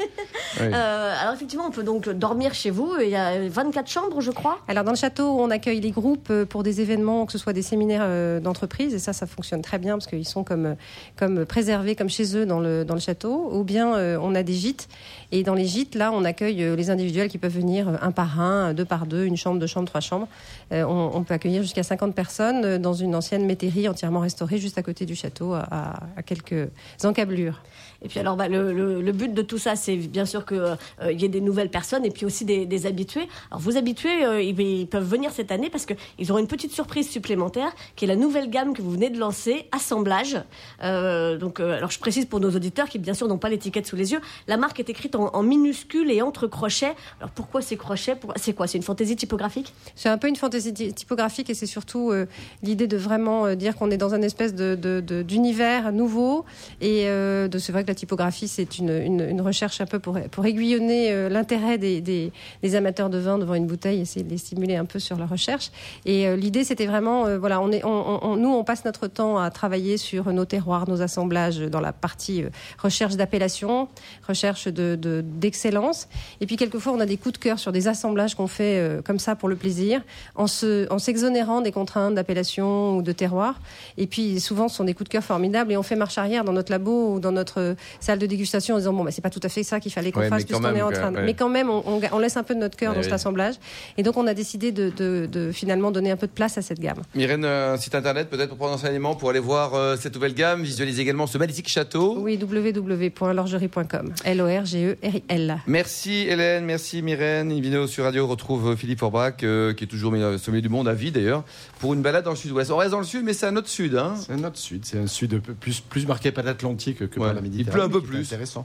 Euh, 0.60 1.14
alors 1.20 1.34
effectivement, 1.34 1.66
on 1.66 1.70
peut 1.70 1.82
donc 1.82 2.08
dormir 2.08 2.54
chez 2.54 2.70
vous. 2.70 2.94
Il 3.00 3.08
y 3.08 3.16
a 3.16 3.48
24 3.48 3.88
chambres, 3.88 4.20
je 4.20 4.30
crois. 4.30 4.58
Alors 4.68 4.84
dans 4.84 4.92
le 4.92 4.96
château, 4.96 5.36
on 5.40 5.50
accueille 5.50 5.80
les 5.80 5.90
groupes 5.90 6.28
euh, 6.30 6.44
pour 6.44 6.62
des 6.62 6.80
événements, 6.80 7.26
que 7.26 7.32
ce 7.32 7.38
soit 7.38 7.52
des 7.52 7.62
séminaires 7.62 8.02
euh, 8.04 8.40
d'entreprise, 8.40 8.94
et 8.94 8.98
ça, 8.98 9.12
ça 9.12 9.26
fonctionne 9.26 9.62
très 9.62 9.78
bien 9.78 9.94
parce 9.94 10.06
qu'ils 10.06 10.28
sont 10.28 10.44
comme, 10.44 10.76
comme 11.16 11.44
préservés 11.44 11.96
comme 11.96 12.08
chez 12.08 12.36
eux 12.36 12.46
dans 12.46 12.60
le, 12.60 12.84
dans 12.84 12.94
le 12.94 13.00
château. 13.00 13.50
Ou 13.52 13.64
bien 13.64 13.96
euh, 13.96 14.18
on 14.20 14.34
a 14.34 14.42
des 14.42 14.52
gîtes, 14.52 14.88
et 15.32 15.42
dans 15.42 15.54
les 15.54 15.66
gîtes, 15.66 15.94
là, 15.94 16.12
on 16.12 16.24
accueille 16.24 16.76
les 16.76 16.90
individuels 16.90 17.28
qui 17.28 17.38
peuvent 17.38 17.54
venir 17.54 17.88
un 18.00 18.12
par 18.12 18.40
un, 18.40 18.74
deux 18.74 18.84
par 18.84 19.06
deux, 19.06 19.24
une 19.24 19.36
chambre, 19.36 19.58
deux 19.58 19.66
chambres, 19.66 19.88
trois 19.88 20.00
chambres. 20.00 20.28
Euh, 20.72 20.84
on, 20.84 21.10
on 21.14 21.24
peut 21.24 21.34
accueillir 21.34 21.62
jusqu'à 21.62 21.82
50 21.82 22.14
personnes 22.14 22.78
dans 22.78 22.94
une 22.94 23.14
ancienne 23.16 23.44
métairie 23.44 23.88
entièrement 23.88 24.20
restaurée 24.20 24.58
juste 24.58 24.78
à 24.78 24.82
côté 24.82 25.06
du 25.06 25.16
château, 25.16 25.54
à 25.54 26.22
quelques 26.24 26.68
encablures. 27.02 27.60
Et 28.04 28.08
puis 28.08 28.20
alors, 28.20 28.36
bah, 28.36 28.48
le, 28.48 28.72
le- 28.72 29.12
but 29.12 29.32
de 29.32 29.42
tout 29.42 29.58
ça, 29.58 29.76
c'est 29.76 29.96
bien 29.96 30.26
sûr 30.26 30.44
qu'il 30.44 30.76
y 31.12 31.24
ait 31.24 31.28
des 31.28 31.40
nouvelles 31.40 31.70
personnes 31.70 32.04
et 32.04 32.10
puis 32.10 32.26
aussi 32.26 32.44
des, 32.44 32.86
habitués. 32.86 33.28
Alors 33.50 33.60
vos 33.60 33.76
habitués, 33.76 34.24
euh, 34.24 34.42
ils, 34.42 34.86
peuvent 34.86 35.08
venir 35.08 35.30
cette 35.30 35.50
année 35.52 35.70
parce 35.70 35.86
qu'ils 35.86 36.30
auront 36.30 36.40
une 36.40 36.48
petite 36.48 36.72
surprise 36.72 37.08
supplémentaire, 37.08 37.72
qui 37.96 38.04
est 38.04 38.08
la 38.08 38.16
nouvelle 38.16 38.50
gamme 38.50 38.74
que 38.74 38.82
vous 38.82 38.90
venez 38.90 39.08
de 39.08 39.18
lancer, 39.18 39.66
Assemblage. 39.72 40.36
Euh, 40.82 41.38
donc, 41.38 41.60
euh, 41.60 41.76
alors 41.76 41.90
je 41.90 41.98
précise 41.98 42.26
pour 42.26 42.40
nos 42.40 42.50
auditeurs 42.50 42.88
qui 42.88 42.98
bien 42.98 43.14
sûr 43.14 43.26
n'ont 43.28 43.38
pas 43.38 43.48
l'étiquette 43.48 43.86
sous 43.86 43.96
les 43.96 44.12
yeux, 44.12 44.20
la 44.48 44.56
marque 44.56 44.80
est 44.80 44.90
écrite 44.90 45.14
en, 45.14 45.42
minuscules 45.42 46.10
et 46.10 46.20
entre 46.20 46.46
crochets. 46.46 46.94
Alors 47.20 47.30
pourquoi 47.30 47.62
ces 47.62 47.76
crochets? 47.76 48.16
C'est 48.36 48.52
quoi? 48.52 48.66
C'est 48.66 48.78
une 48.78 48.84
fantaisie 48.84 49.16
typographique? 49.16 49.72
C'est 49.94 50.08
un 50.08 50.18
peu 50.18 50.28
une 50.28 50.36
fantaisie 50.36 50.74
ty- 50.74 50.92
typographique 50.92 51.48
et 51.48 51.54
c'est 51.54 51.66
surtout 51.66 52.10
euh, 52.10 52.26
l'idée 52.62 52.86
de 52.86 52.96
vraiment 52.96 53.46
euh, 53.46 53.54
dire 53.54 53.76
qu'on 53.76 53.90
est 53.90 53.96
dans 53.96 54.12
un 54.14 54.22
espèce 54.22 54.54
de, 54.54 54.74
de- 54.74 55.00
de- 55.00 55.22
d'univers 55.22 55.92
nouveau 55.92 56.44
et 56.80 57.04
euh, 57.08 57.48
de 57.48 57.58
c'est 57.58 57.72
vrai 57.72 57.82
que 57.84 57.88
la 57.88 57.93
typographie 57.94 58.48
c'est 58.48 58.78
une, 58.78 58.90
une- 58.90 59.40
recherche 59.40 59.80
un 59.80 59.86
peu 59.86 59.98
pour, 59.98 60.18
pour 60.30 60.46
aiguillonner 60.46 61.12
euh, 61.12 61.28
l'intérêt 61.28 61.78
des, 61.78 62.00
des- 62.00 62.32
amateurs 62.76 63.10
de 63.10 63.18
vin 63.18 63.38
devant 63.38 63.54
une 63.54 63.66
bouteille, 63.66 64.00
essayer 64.00 64.24
de 64.24 64.30
les 64.30 64.38
stimuler 64.38 64.76
un 64.76 64.84
peu 64.86 64.98
sur 64.98 65.16
leur 65.16 65.28
recherche. 65.28 65.70
Et 66.06 66.26
euh, 66.26 66.34
l'idée 66.36 66.64
c'était 66.64 66.86
vraiment 66.86 67.26
euh, 67.26 67.38
voilà 67.38 67.60
on 67.60 67.70
est 67.70 67.82
nous 67.84 68.48
on 68.48 68.64
passe 68.64 68.84
notre 68.84 69.06
temps 69.06 69.38
à 69.38 69.50
travailler 69.50 69.96
sur 69.96 70.32
nos 70.32 70.44
terroirs, 70.44 70.88
nos 70.88 71.02
assemblages 71.02 71.58
dans 71.58 71.80
la 71.80 71.92
partie 71.92 72.44
recherche 72.78 73.16
d'appellation, 73.16 73.88
recherche 74.26 74.66
de, 74.68 74.96
de- 74.96 75.22
d'excellence. 75.24 76.08
Et 76.40 76.46
puis 76.46 76.56
quelquefois 76.56 76.92
on 76.92 77.00
a 77.00 77.06
des 77.06 77.16
coups 77.16 77.34
de 77.34 77.38
cœur 77.38 77.58
sur 77.58 77.70
des 77.72 77.86
assemblages 77.88 78.34
qu'on 78.34 78.46
fait 78.48 79.00
comme 79.04 79.18
ça 79.18 79.36
pour 79.36 79.48
le 79.48 79.56
plaisir, 79.56 80.02
en 80.34 80.46
se 80.46 80.90
en 80.92 80.98
s'exonérant 80.98 81.60
des 81.60 81.72
contraintes 81.72 82.14
d'appellation 82.14 82.96
ou 82.96 83.02
de 83.02 83.12
terroir. 83.12 83.60
Et 83.98 84.06
puis 84.06 84.40
souvent 84.40 84.68
ce 84.68 84.76
sont 84.76 84.84
des 84.84 84.94
coups 84.94 85.08
de 85.08 85.12
cœur 85.12 85.22
formidables 85.24 85.70
et 85.72 85.76
on 85.76 85.82
fait 85.82 85.96
marche 85.96 86.18
arrière 86.18 86.44
dans 86.44 86.52
notre 86.52 86.72
labo 86.72 87.14
ou 87.14 87.20
dans 87.20 87.32
notre 87.32 87.73
salle 88.00 88.18
de 88.18 88.26
dégustation 88.26 88.74
en 88.74 88.78
disant 88.78 88.92
bon 88.92 89.04
bah, 89.04 89.10
c'est 89.10 89.22
pas 89.22 89.30
tout 89.30 89.40
à 89.42 89.48
fait 89.48 89.62
ça 89.62 89.80
qu'il 89.80 89.92
fallait 89.92 90.12
qu'on 90.12 90.20
Ouais, 90.20 90.28
fasse 90.28 90.44
puisqu'on 90.44 90.64
est 90.74 90.82
en 90.82 90.90
train. 90.90 91.12
ouais. 91.12 91.24
Mais 91.24 91.34
quand 91.34 91.48
même 91.48 91.70
on, 91.70 91.82
on 91.86 91.98
ga- 91.98 92.10
on 92.12 92.18
laisse 92.18 92.36
un 92.36 92.42
peu 92.42 92.54
de 92.54 92.60
notre 92.60 92.76
cœur 92.76 92.90
Ouais, 92.90 92.94
dans 92.96 93.00
oui. 93.00 93.04
cet 93.04 93.12
assemblage. 93.14 93.54
Et 93.98 94.02
donc 94.02 94.16
on 94.16 94.26
a 94.26 94.34
décidé 94.34 94.72
de, 94.72 94.90
de- 94.90 95.28
de 95.30 95.52
finalement 95.52 95.90
donner 95.90 96.10
un 96.10 96.16
peu 96.16 96.26
de 96.26 96.32
place 96.32 96.58
à 96.58 96.62
cette 96.62 96.80
gamme. 96.80 97.02
Myrène, 97.14 97.44
euh, 97.44 97.74
un 97.74 97.76
site 97.76 97.94
internet 97.94 98.28
peut-être 98.30 98.48
pour 98.50 98.58
prendre 98.58 98.74
enseignement, 98.74 99.14
pour 99.14 99.30
aller 99.30 99.38
voir 99.40 99.74
euh, 99.74 99.96
cette 99.98 100.14
nouvelle 100.14 100.34
gamme, 100.34 100.62
visualiser 100.62 101.02
également 101.02 101.26
ce 101.26 101.38
magnifique 101.38 101.68
château. 101.68 102.16
Oui 102.18 102.38
www.lorgerie.com. 102.40 104.12
L 104.24 104.40
O 104.40 104.46
R 104.46 104.64
G 104.64 104.84
E 104.86 104.96
R 105.06 105.14
I 105.16 105.22
L. 105.28 105.58
Merci 105.66 106.26
Hélène, 106.28 106.64
merci 106.64 107.02
Myrène. 107.02 107.50
Invino 107.52 107.86
sur 107.86 108.04
Radio 108.04 108.26
retrouve 108.26 108.70
euh, 108.70 108.76
Philippe 108.76 109.00
Forbach, 109.00 109.34
euh, 109.42 109.72
qui 109.74 109.84
est 109.84 109.86
toujours 109.86 110.12
au 110.12 110.38
sommet 110.38 110.60
du 110.60 110.68
monde 110.68 110.88
à 110.88 110.94
vie 110.94 111.10
d'ailleurs, 111.12 111.44
pour 111.80 111.94
une 111.94 112.02
balade 112.02 112.24
dans 112.24 112.30
le 112.30 112.36
sud-ouest. 112.36 112.70
On 112.70 112.76
reste 112.76 112.90
dans 112.92 112.98
le 112.98 113.04
sud, 113.04 113.24
mais 113.24 113.32
c'est 113.32 113.46
un 113.46 113.56
autre 113.56 113.68
sud. 113.68 113.96
Hein. 113.96 114.14
C'est 114.16 114.32
un 114.32 114.44
autre 114.44 114.58
sud, 114.58 114.84
c'est 114.84 114.98
un 114.98 115.06
sud 115.06 115.40
plus, 115.60 115.80
plus 115.80 116.06
marqué 116.06 116.30
par 116.32 116.44
l'Atlantique 116.44 116.98
que 117.08 117.18
Ouais. 117.20 117.26
par 117.26 117.34
la 117.34 117.40
Il 117.64 117.70
pleut 117.70 117.82
un 117.82 117.88
peu 117.88 118.02
plus. 118.02 118.20
Intéressant. 118.20 118.64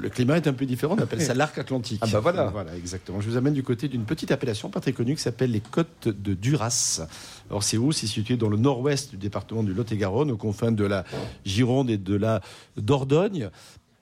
Le 0.00 0.10
climat 0.10 0.36
est 0.36 0.46
un 0.46 0.52
peu 0.52 0.66
différent, 0.66 0.94
on 0.98 1.02
appelle 1.02 1.22
ça 1.22 1.32
l'arc 1.34 1.56
atlantique. 1.56 2.00
Ah 2.02 2.06
bah 2.12 2.20
voilà. 2.20 2.46
Voilà, 2.46 2.76
exactement. 2.76 3.20
Je 3.20 3.30
vous 3.30 3.36
amène 3.36 3.54
du 3.54 3.62
côté 3.62 3.88
d'une 3.88 4.04
petite 4.04 4.30
appellation 4.30 4.68
pas 4.68 4.80
très 4.80 4.92
connue 4.92 5.14
qui 5.14 5.22
s'appelle 5.22 5.50
les 5.50 5.60
Côtes 5.60 6.08
de 6.08 6.34
Duras. 6.34 7.00
Alors 7.48 7.62
c'est 7.62 7.78
où? 7.78 7.92
C'est 7.92 8.06
situé 8.06 8.36
dans 8.36 8.48
le 8.48 8.58
nord-ouest 8.58 9.10
du 9.10 9.16
département 9.16 9.62
du 9.62 9.72
Lot-et-Garonne, 9.72 10.30
aux 10.30 10.36
confins 10.36 10.72
de 10.72 10.84
la 10.84 11.04
Gironde 11.44 11.88
et 11.88 11.96
de 11.96 12.14
la 12.14 12.42
Dordogne. 12.76 13.50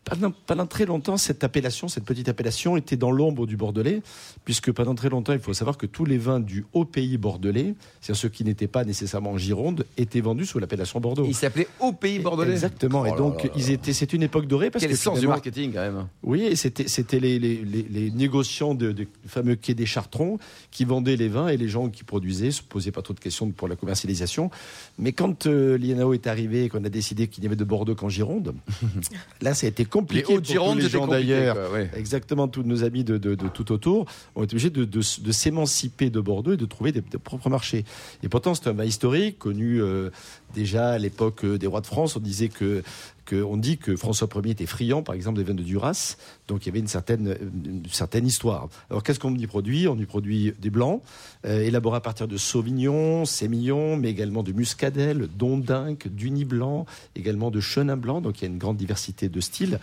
Pendant, 0.05 0.33
pendant 0.47 0.67
très 0.67 0.85
longtemps, 0.85 1.17
cette 1.17 1.45
appellation, 1.45 1.89
cette 1.89 2.05
petite 2.05 2.29
appellation, 2.29 2.77
était 2.77 2.97
dans 2.97 3.11
l'ombre 3.11 3.47
du 3.47 3.57
Bordelais, 3.57 4.03
puisque 4.45 4.71
pendant 4.73 4.95
très 4.95 5.09
longtemps, 5.09 5.33
il 5.33 5.39
faut 5.39 5.55
savoir 5.55 5.79
que 5.79 5.87
tous 5.87 6.05
les 6.05 6.19
vins 6.19 6.41
du 6.41 6.65
haut 6.75 6.85
pays 6.85 7.17
bordelais, 7.17 7.75
c'est-à-dire 8.01 8.21
ceux 8.21 8.29
qui 8.29 8.45
n'étaient 8.45 8.67
pas 8.67 8.85
nécessairement 8.85 9.33
en 9.33 9.39
Gironde, 9.39 9.87
étaient 9.97 10.21
vendus 10.21 10.47
sous 10.47 10.59
l'appellation 10.59 11.01
Bordeaux. 11.01 11.25
Il 11.27 11.35
s'appelait 11.35 11.69
Au 11.81 11.93
Pays 11.93 12.19
Bordelais. 12.19 12.53
Exactement. 12.53 13.03
Oh 13.03 13.07
et 13.07 13.11
là 13.11 13.17
donc, 13.17 13.45
là 13.45 13.49
là. 13.49 13.55
ils 13.57 13.71
étaient. 13.71 13.93
C'est 13.93 14.13
une 14.13 14.23
époque 14.23 14.47
dorée 14.47 14.71
parce 14.71 14.85
Quel 14.85 14.93
que 14.93 14.99
sens 14.99 15.21
du 15.21 15.27
marketing 15.27 15.73
quand 15.73 15.81
même. 15.81 16.07
oui, 16.23 16.43
et 16.43 16.57
c'était 16.57 16.89
c'était 16.89 17.21
les, 17.21 17.39
les, 17.39 17.57
les, 17.65 17.83
les 17.83 18.11
négociants 18.11 18.75
de, 18.75 18.93
de 18.93 19.07
fameux 19.27 19.55
quai 19.57 19.75
des 19.75 19.87
Chartrons 19.87 20.39
qui 20.71 20.85
vendaient 20.85 21.17
les 21.17 21.29
vins 21.29 21.49
et 21.49 21.57
les 21.57 21.69
gens 21.69 21.89
qui 21.89 22.05
produisaient 22.05 22.51
se 22.51 22.63
posaient 22.63 22.93
pas 22.93 23.03
trop 23.03 23.15
de 23.15 23.21
questions 23.21 23.51
pour 23.51 23.69
la 23.69 23.77
commercialisation. 23.77 24.51
Mais 24.99 25.13
quand 25.13 25.47
euh, 25.47 25.77
l'INAO 25.79 26.13
est 26.15 26.27
arrivé 26.27 26.65
et 26.65 26.69
qu'on 26.69 26.85
a 26.85 26.89
décidé 26.89 27.29
qu'il 27.29 27.43
n'y 27.43 27.47
avait 27.47 27.57
de 27.57 27.65
Bordeaux 27.65 27.95
qu'en 27.95 28.09
Gironde, 28.09 28.55
là 29.41 29.55
ça 29.55 29.67
a 29.67 29.71
été 29.71 29.85
compliqué 29.95 30.39
Gironde, 30.43 30.79
tous 30.79 30.83
les 30.85 30.89
gens 30.91 31.07
d'ailleurs. 31.07 31.73
ouais. 31.73 31.89
Exactement, 31.97 32.49
tous 32.49 32.65
nos 32.65 32.83
amis 32.83 33.05
de, 33.05 33.17
de- 33.17 33.35
de 33.37 33.49
tout 33.49 33.71
autour 33.71 34.07
ont 34.35 34.43
été 34.43 34.55
obligés 34.55 34.71
de, 34.71 35.01
s'émanciper 35.33 36.11
de 36.11 36.21
Bordeaux 36.21 36.53
et 36.55 36.57
de 36.57 36.67
trouver 36.67 36.91
des, 36.93 37.01
des 37.01 37.19
propres 37.19 37.49
marchés. 37.49 37.85
Et 38.25 38.29
pourtant, 38.29 38.55
c'est 38.55 38.67
un 38.69 38.73
vin 38.73 38.85
historique 38.85 39.39
connu 39.39 39.81
euh, 39.81 40.11
déjà 40.55 40.91
à 40.91 40.99
l'époque 40.99 41.45
euh, 41.45 41.59
des 41.59 41.67
rois 41.69 41.81
de 41.81 41.87
France. 41.87 42.17
On 42.17 42.21
disait 42.21 42.49
que, 42.49 42.83
que 43.25 43.43
on 43.43 43.57
dit 43.57 43.79
que 43.79 43.97
François 43.97 44.29
Ier 44.35 44.51
était 44.51 44.67
friand, 44.67 45.03
par 45.03 45.15
exemple, 45.15 45.39
des 45.39 45.45
vins 45.45 45.55
de 45.55 45.63
Duras. 45.63 46.17
Donc 46.49 46.65
il 46.65 46.67
y 46.67 46.71
avait 46.71 46.81
une 46.81 46.89
certaine, 46.89 47.37
une 47.65 47.83
certaine 47.91 48.27
histoire. 48.27 48.69
Alors 48.91 49.03
qu'est-ce 49.03 49.19
qu'on 49.19 49.35
y 49.35 49.47
produit? 49.47 49.89
On 49.89 49.97
y 49.97 50.05
produit 50.05 50.53
des 50.61 50.71
blancs, 50.71 51.03
euh, 51.47 51.61
élaborés 51.61 51.97
à 51.97 52.01
partir 52.01 52.29
de 52.29 52.37
Sauvignon, 52.37 53.25
Sémillon, 53.25 53.97
mais 53.97 54.11
également 54.11 54.43
de 54.43 54.53
Muscadelle, 54.53 55.29
d'Ondinque, 55.37 56.09
d'Uni 56.09 56.45
blanc, 56.45 56.87
également 57.17 57.51
de 57.51 57.61
Chenin 57.61 57.97
blanc. 57.97 58.21
Donc 58.21 58.41
il 58.41 58.43
y 58.43 58.47
a 58.47 58.51
une 58.51 58.59
grande 58.59 58.77
diversité 58.77 59.29
de 59.29 59.41
styles. 59.41 59.79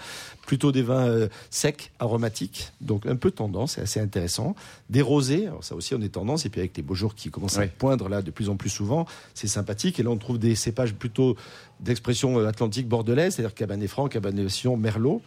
Plutôt 0.46 0.72
des 0.72 0.82
vins 0.82 1.08
euh, 1.08 1.28
secs, 1.50 1.92
aromatiques, 2.00 2.72
donc 2.82 3.06
un 3.06 3.16
peu 3.16 3.32
tendance, 3.32 3.74
c'est 3.74 3.82
assez 3.82 4.00
intéressant. 4.00 4.56
Des 4.90 5.02
rosés, 5.02 5.48
alors 5.48 5.64
ça 5.64 5.76
aussi 5.76 5.96
on 5.96 6.02
est 6.02 6.10
tendance, 6.10 6.46
et 6.46 6.50
puis 6.50 6.60
avec 6.60 6.76
les 6.76 6.84
beaux 6.84 6.96
jours 6.96 7.16
qui 7.16 7.30
commencent 7.30 7.58
à 7.58 7.68
poindre 7.68 8.10
là 8.10 8.22
de 8.22 8.32
plus 8.32 8.50
en 8.50 8.56
plus 8.56 8.70
souvent, 8.70 9.06
c'est 9.34 9.48
sympathique. 9.48 10.00
Et 10.00 10.04
là 10.04 10.10
on 10.10 10.18
trouve 10.18 10.38
des 10.40 10.56
cépages 10.56 10.94
plutôt 10.94 11.36
d'expression 11.82 12.40
euh, 12.40 12.48
atlantique 12.48 12.88
bordelaise, 12.88 13.36
c'est-à-dire 13.36 13.54
Cabernet 13.54 13.90
Franc, 13.90 14.08
Cabernet 14.08 14.50
Sauvignon, 14.50 14.78
Merlot 14.78 15.22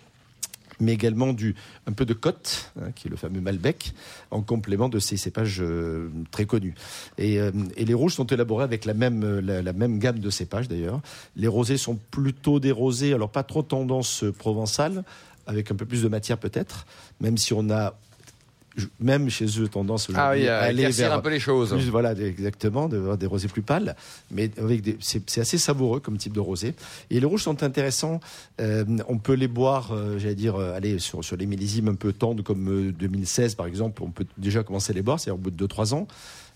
mais 0.80 0.92
également 0.92 1.32
du, 1.32 1.54
un 1.86 1.92
peu 1.92 2.04
de 2.04 2.14
Côte, 2.14 2.72
hein, 2.80 2.90
qui 2.94 3.06
est 3.06 3.10
le 3.10 3.16
fameux 3.16 3.40
Malbec, 3.40 3.92
en 4.32 4.42
complément 4.42 4.88
de 4.88 4.98
ces 4.98 5.16
cépages 5.16 5.60
euh, 5.60 6.08
très 6.32 6.46
connus. 6.46 6.74
Et, 7.16 7.38
euh, 7.38 7.52
et 7.76 7.84
les 7.84 7.94
rouges 7.94 8.14
sont 8.14 8.26
élaborés 8.26 8.64
avec 8.64 8.84
la 8.84 8.94
même, 8.94 9.38
la, 9.38 9.72
même 9.72 9.98
gamme 9.98 10.18
de 10.18 10.30
cépages 10.30 10.68
d'ailleurs. 10.68 11.00
Les 11.36 11.46
rosés 11.46 11.76
sont 11.76 11.98
plutôt 12.10 12.60
des 12.60 12.72
rosés, 12.72 13.14
alors 13.14 13.30
pas 13.30 13.44
trop 13.44 13.62
tendance 13.62 14.24
provençale, 14.38 15.04
avec 15.46 15.70
un 15.70 15.74
peu 15.74 15.86
plus 15.86 16.02
de 16.02 16.08
matière 16.08 16.38
peut-être, 16.38 16.86
même 17.20 17.36
si 17.36 17.52
on 17.52 17.70
a 17.70 17.94
même 19.00 19.30
chez 19.30 19.46
eux 19.60 19.68
tendance 19.68 20.08
Ah 20.14 20.30
oui, 20.32 20.42
aujourd'hui 20.42 20.48
à 20.48 20.58
à 20.58 20.62
aller 20.62 20.82
éclaircir 20.82 21.08
vers 21.08 21.18
un 21.18 21.20
peu 21.20 21.30
les 21.30 21.40
choses. 21.40 21.70
plus, 21.70 21.90
voilà, 21.90 22.12
exactement, 22.12 22.88
des 22.88 23.26
rosés 23.26 23.48
plus 23.48 23.62
pâles, 23.62 23.94
mais 24.30 24.50
avec 24.58 24.82
des, 24.82 24.96
c'est, 25.00 25.28
c'est 25.28 25.40
assez 25.40 25.58
savoureux 25.58 26.00
comme 26.00 26.16
type 26.16 26.32
de 26.32 26.40
rosé. 26.40 26.74
Et 27.10 27.20
les 27.20 27.26
rouges 27.26 27.42
sont 27.42 27.62
intéressants. 27.62 28.20
Euh, 28.60 28.84
on 29.08 29.18
peut 29.18 29.34
les 29.34 29.48
boire, 29.48 29.92
euh, 29.92 30.18
j'allais 30.18 30.34
dire, 30.34 30.56
euh, 30.56 30.74
aller 30.74 30.98
sur, 30.98 31.24
sur 31.24 31.36
les 31.36 31.46
millésimes 31.46 31.88
un 31.88 31.94
peu 31.94 32.12
tendres 32.12 32.42
comme 32.42 32.88
euh, 32.88 32.92
2016 32.92 33.54
par 33.54 33.66
exemple. 33.66 34.02
On 34.02 34.10
peut 34.10 34.26
déjà 34.38 34.62
commencer 34.62 34.92
à 34.92 34.94
les 34.94 35.02
boire, 35.02 35.20
c'est-à-dire 35.20 35.40
au 35.40 35.42
bout 35.42 35.50
de 35.50 35.66
2-3 35.66 35.94
ans. 35.94 36.06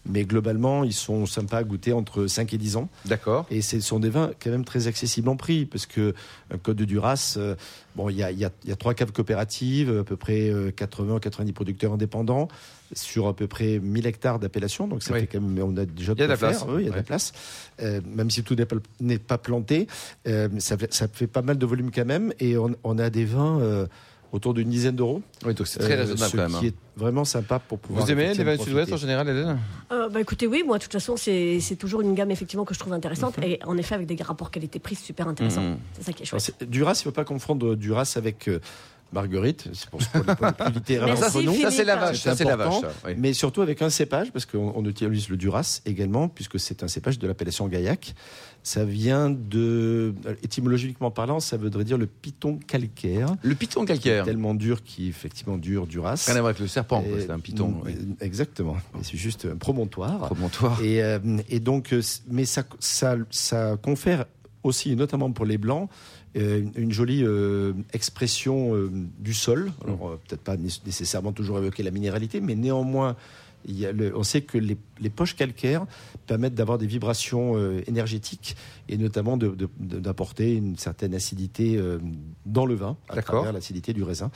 Mais 0.07 0.25
globalement, 0.25 0.85
ils 0.85 0.93
sont 0.95 1.26
sympas 1.26 1.59
à 1.59 1.64
goûter 1.64 1.93
entre 1.93 2.26
5 2.26 2.55
et 2.55 2.59
10 2.59 2.76
ans. 2.76 2.88
D'accord. 3.05 3.47
Et 3.50 3.61
ce 3.61 3.78
sont 3.81 4.00
des 4.00 4.09
vins 4.09 4.31
quand 4.43 4.50
même 4.50 4.64
très 4.64 4.87
accessibles 4.87 5.28
en 5.28 5.37
prix, 5.37 5.67
parce 5.67 5.85
que 5.87 6.14
un 6.50 6.57
Côte 6.57 6.76
de 6.76 6.85
Duras, 6.87 7.35
euh, 7.37 7.55
bon, 7.95 8.09
il 8.09 8.17
y 8.17 8.23
a, 8.23 8.31
y, 8.31 8.45
a, 8.45 8.50
il 8.64 8.71
y 8.71 8.73
a 8.73 8.76
trois 8.76 8.95
caves 8.95 9.12
coopératives, 9.12 9.99
à 9.99 10.05
peu 10.05 10.17
près 10.17 10.50
80 10.76 11.17
ou 11.17 11.19
90 11.19 11.52
producteurs 11.52 11.93
indépendants, 11.93 12.49
sur 12.95 13.26
à 13.28 13.37
peu 13.37 13.47
près 13.49 13.81
1000 13.81 14.07
hectares 14.07 14.38
d'appellation. 14.38 14.88
Donc 14.88 15.02
ça 15.02 15.12
Oui. 15.12 15.21
fait 15.21 15.26
quand 15.26 15.40
même, 15.43 15.62
on 15.62 15.76
a 15.76 15.85
déjà 15.85 16.14
Il 16.14 16.21
y 16.21 16.23
a 16.23 16.26
de 16.26 16.31
la 16.33 16.37
place. 16.38 16.64
Oui, 16.67 16.83
il 16.83 16.87
y 16.87 16.88
a 16.88 16.93
de 16.93 16.97
la 16.97 17.02
place. 17.02 17.33
Euh, 17.83 18.00
même 18.07 18.31
si 18.31 18.43
tout 18.43 18.55
n'est 18.55 18.64
pas, 18.67 18.76
n'est 19.00 19.19
pas 19.19 19.37
planté, 19.37 19.88
euh, 20.26 20.49
ça, 20.59 20.78
fait, 20.78 20.95
ça 20.95 21.07
fait 21.09 21.26
pas 21.26 21.43
mal 21.43 21.59
de 21.59 21.67
volume 21.67 21.90
quand 21.90 22.07
même. 22.07 22.33
Et 22.40 22.57
on, 22.57 22.75
on 22.85 22.99
a 22.99 23.11
des 23.11 23.26
vins 23.26 23.61
euh, 23.61 23.87
autour 24.32 24.52
d'une 24.54 24.68
dizaine 24.68 24.97
d'euros. 24.97 25.23
Oui, 25.44 25.54
donc 25.54 25.66
c'est 25.66 25.78
très 25.78 25.94
Euh, 25.94 26.00
raisonnable 26.00 26.30
ce 26.30 26.37
quand 26.37 26.42
même. 26.50 26.61
qui 26.61 26.66
hein. 26.66 26.70
est 26.70 26.99
vraiment 27.00 27.25
sympa 27.25 27.58
pour 27.58 27.78
pouvoir. 27.78 28.04
Vous 28.04 28.11
aimez 28.12 28.35
les 28.35 28.44
vins 28.44 28.56
du 28.56 28.62
sud-ouest 28.62 28.92
en 28.92 28.97
général, 28.97 29.28
Hélène? 29.28 29.58
Euh, 29.92 30.08
bah 30.08 30.20
écoutez, 30.20 30.47
oui, 30.47 30.62
moi 30.66 30.78
de 30.78 30.82
toute 30.82 30.92
façon, 30.92 31.16
c'est 31.16 31.61
c'est 31.61 31.76
toujours 31.76 32.00
une 32.02 32.14
gamme 32.14 32.30
effectivement 32.30 32.64
que 32.64 32.75
je 32.75 32.78
trouve 32.78 32.92
intéressante 32.92 33.38
Mhm. 33.38 33.44
et 33.44 33.58
en 33.64 33.76
effet 33.78 33.94
avec 33.94 34.06
des 34.06 34.23
rapports 34.23 34.50
qualité-prix 34.50 34.97
super 34.97 35.28
intéressants. 35.28 35.62
Mhm. 35.62 35.76
C'est 35.94 36.02
ça 36.04 36.12
qui 36.12 36.23
est 36.25 36.32
Alors, 36.32 36.40
chouette. 36.44 36.68
Duras, 36.68 36.92
il 36.94 36.99
ne 37.00 37.04
faut 37.04 37.12
pas 37.12 37.25
confondre 37.25 37.75
Duras 37.75 38.12
avec 38.16 38.49
euh, 38.49 38.61
Marguerite. 39.12 39.69
C'est 39.73 39.88
pour, 39.88 40.00
nous. 40.00 41.55
Ça, 41.61 41.71
c'est 41.71 41.85
la 41.85 41.97
vache. 41.97 42.21
Ça, 42.21 42.37
c'est 42.37 42.45
la 42.45 42.57
vache. 42.57 42.81
ça, 42.81 42.93
oui. 43.07 43.12
Mais 43.17 43.33
surtout 43.33 43.62
avec 43.62 43.81
un 43.83 43.91
cépage, 43.91 44.33
parce 44.33 44.47
qu'on 44.47 44.73
on 44.75 44.85
utilise 44.85 45.29
le 45.29 45.37
Duras 45.37 45.81
également, 45.87 46.29
puisque 46.29 46.61
c'est 46.61 46.83
un 46.83 46.88
cépage 46.88 47.19
de 47.19 47.27
l'appellation 47.27 47.69
Gaillac. 47.69 48.15
Ça 48.62 48.85
vient 48.85 49.31
de, 49.31 50.15
étymologiquement 50.43 51.11
parlant, 51.11 51.41
ça 51.41 51.57
voudrait 51.57 51.85
dire 51.85 51.97
le 51.97 52.07
piton 52.07 52.59
calcaire, 52.59 53.35
Le 53.43 53.55
piton 53.55 53.85
calcaire. 53.85 54.25
tellement 54.25 54.53
dur 54.55 54.83
qui 54.83 55.09
effectivement 55.09 55.57
dure 55.57 55.87
Duras. 55.87 56.25
Rien 56.27 56.37
à 56.37 56.41
voir 56.41 56.50
avec 56.50 56.61
le 56.61 56.67
serpent, 56.67 57.03
c'est 57.19 57.31
un 57.31 57.38
piton. 57.38 57.77
Oui. 57.85 57.95
Exactement. 58.21 58.77
C'est 59.03 59.17
juste 59.17 59.47
un 59.50 59.57
promontoire. 59.57 60.19
Promontoire. 60.27 60.83
Et, 60.83 61.03
euh, 61.03 61.19
et 61.49 61.61
donc, 61.61 61.93
euh, 61.93 62.03
mais 62.29 62.45
ça, 62.45 62.65
ça, 62.81 63.17
ça 63.31 63.77
confère 63.81 64.27
aussi, 64.62 64.95
notamment 64.97 65.31
pour 65.33 65.45
les 65.45 65.59
blancs, 65.59 65.88
euh, 65.88 66.18
une, 66.35 66.73
une 66.76 66.92
jolie 66.92 67.25
euh, 67.25 67.73
expression 67.92 68.75
euh, 68.75 68.90
du 69.18 69.35
sol. 69.35 69.73
Alors, 69.85 70.08
euh, 70.08 70.20
peut-être 70.28 70.42
pas 70.42 70.56
né- 70.56 70.68
nécessairement 70.87 71.32
toujours 71.32 71.58
évoquer 71.58 71.82
la 71.82 71.90
minéralité, 71.90 72.40
mais 72.40 72.54
néanmoins, 72.54 73.16
il 73.65 73.79
y 73.79 73.87
a 73.87 73.93
le- 73.93 74.17
on 74.17 74.23
sait 74.23 74.41
que 74.43 74.59
les, 74.59 74.77
les 75.00 75.11
poches 75.11 75.37
calcaires 75.37 75.85
permettent 76.27 76.55
d'avoir 76.55 76.79
des 76.79 76.87
vibrations 76.87 77.57
euh, 77.57 77.81
énergétiques 77.87 78.57
et 78.88 78.97
notamment 78.97 79.37
d'apporter 79.37 80.55
une 80.55 80.77
certaine 80.77 81.15
acidité 81.15 81.77
euh, 81.77 81.99
dans 82.47 82.67
le 82.67 82.75
vin, 82.75 82.97
à 83.09 83.21
travers 83.23 83.53
l'acidité 83.53 83.93
du 83.93 84.03
raisin, 84.03 84.31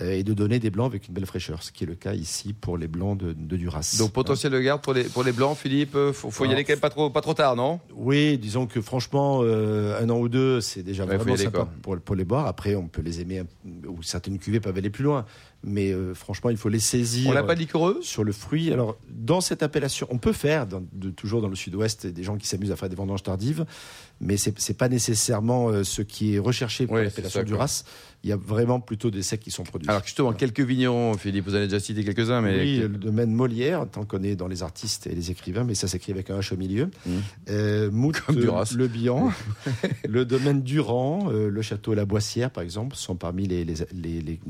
euh, 0.00 0.12
et 0.12 0.22
de 0.24 0.34
donner 0.34 0.58
des 0.58 0.70
blancs 0.70 0.86
avec 0.86 1.08
une 1.08 1.14
belle 1.14 1.26
fraîcheur, 1.26 1.62
ce 1.62 1.72
qui 1.72 1.84
est 1.84 1.86
le 1.86 1.94
cas 1.94 2.14
ici 2.14 2.52
pour 2.52 2.76
les 2.78 2.88
blancs 2.88 3.18
de, 3.18 3.32
de 3.32 3.56
Duras. 3.56 3.96
Donc 3.98 4.12
potentiel 4.12 4.52
de 4.52 4.60
garde 4.60 4.82
pour 4.82 4.92
les, 4.92 5.04
pour 5.04 5.22
les 5.22 5.32
blancs, 5.32 5.56
Philippe, 5.56 5.96
faut, 6.12 6.30
faut 6.30 6.44
y 6.44 6.52
aller 6.52 6.64
quand 6.64 6.72
même 6.72 6.80
pas 6.80 6.90
trop, 6.90 7.10
pas 7.10 7.20
trop 7.22 7.34
tard, 7.34 7.56
non? 7.56 7.80
Oui, 7.94 8.38
disons 8.38 8.66
que 8.66 8.80
franchement, 8.80 9.42
un 9.42 10.08
an 10.10 10.18
ou 10.18 10.28
deux, 10.28 10.60
c'est 10.60 10.82
déjà 10.82 11.04
Ouais, 11.04 11.16
vraiment 11.16 11.36
sympa 11.36 11.68
pour, 11.82 11.98
pour 11.98 12.14
les 12.16 12.24
boire. 12.24 12.46
Après, 12.46 12.74
on 12.74 12.88
peut 12.88 13.02
les 13.02 13.20
aimer, 13.20 13.42
ou 13.86 14.02
certaines 14.02 14.38
cuvées 14.38 14.60
peuvent 14.60 14.76
aller 14.76 14.90
plus 14.90 15.04
loin. 15.04 15.24
Mais 15.66 15.92
euh, 15.92 16.12
franchement, 16.14 16.50
il 16.50 16.56
faut 16.58 16.68
les 16.68 16.78
saisir. 16.78 17.30
On 17.30 17.34
n'a 17.34 17.42
pas 17.42 17.54
de 17.54 17.60
liquoreux 17.60 17.98
sur 18.02 18.22
le 18.22 18.32
fruit. 18.32 18.70
Alors, 18.72 18.98
dans 19.10 19.40
cette 19.40 19.62
appellation, 19.62 20.06
on 20.10 20.18
peut 20.18 20.32
faire, 20.34 20.66
dans- 20.66 20.82
de, 20.92 21.08
toujours 21.10 21.40
dans 21.40 21.48
le 21.48 21.56
sud-ouest, 21.56 22.06
des 22.06 22.22
gens 22.22 22.36
qui 22.36 22.46
s'amusent 22.46 22.70
à 22.72 22.76
faire 22.76 22.88
des 22.90 22.96
vendanges 22.96 23.22
tardives, 23.22 23.64
mais 24.20 24.36
c'est 24.36 24.54
n'est 24.68 24.74
pas 24.74 24.88
nécessairement 24.90 25.68
euh, 25.70 25.82
ce 25.82 26.02
qui 26.02 26.34
est 26.34 26.38
recherché 26.38 26.86
pour 26.86 26.96
Oui, 26.96 27.04
l'appellation 27.04 27.42
du. 27.42 27.54
Ras. 27.54 27.84
Il 28.22 28.30
y 28.30 28.32
a 28.32 28.36
vraiment 28.36 28.80
plutôt 28.80 29.10
des 29.10 29.22
secs 29.22 29.38
qui 29.38 29.50
sont 29.50 29.64
produits. 29.64 29.86
Alors 29.88 30.02
justement, 30.02 30.32
quelques 30.32 30.60
vignerons, 30.60 31.12
Philippe, 31.18 31.44
vous 31.44 31.52
en 31.52 31.56
avez 31.56 31.66
déjà 31.66 31.78
cité 31.78 32.02
quelques-uns, 32.04 32.40
mais... 32.40 32.58
Oui, 32.58 32.78
le 32.78 32.88
domaine 32.88 33.30
Molière, 33.34 33.86
tant 33.90 34.06
qu'on 34.06 34.22
est 34.22 34.34
dans 34.34 34.48
les 34.48 34.62
artistes 34.62 35.06
et 35.06 35.14
les 35.14 35.30
écrivains, 35.30 35.64
mais 35.64 35.74
ça 35.74 35.88
s'écrit 35.88 36.12
avec 36.12 36.30
un 36.30 36.38
H 36.40 36.54
au 36.54 36.56
milieu. 36.56 36.88
Mhm. 37.04 37.12
Euh, 37.50 37.90
Mout, 37.90 38.18
Comme 38.24 38.36
Duras. 38.36 38.72
Le 38.74 38.88
Bihan, 38.88 39.30
le 40.08 40.24
domaine 40.24 40.62
Durand, 40.62 41.28
euh, 41.30 41.50
le 41.50 41.60
château 41.62 41.92
La 41.92 42.06
Boissière, 42.06 42.50
par 42.50 42.62
exemple, 42.64 42.96
sont 42.96 43.14
parmi 43.14 43.46
les, 43.46 43.62
les, 43.66 43.74
les, 43.92 44.20
les- 44.22 44.40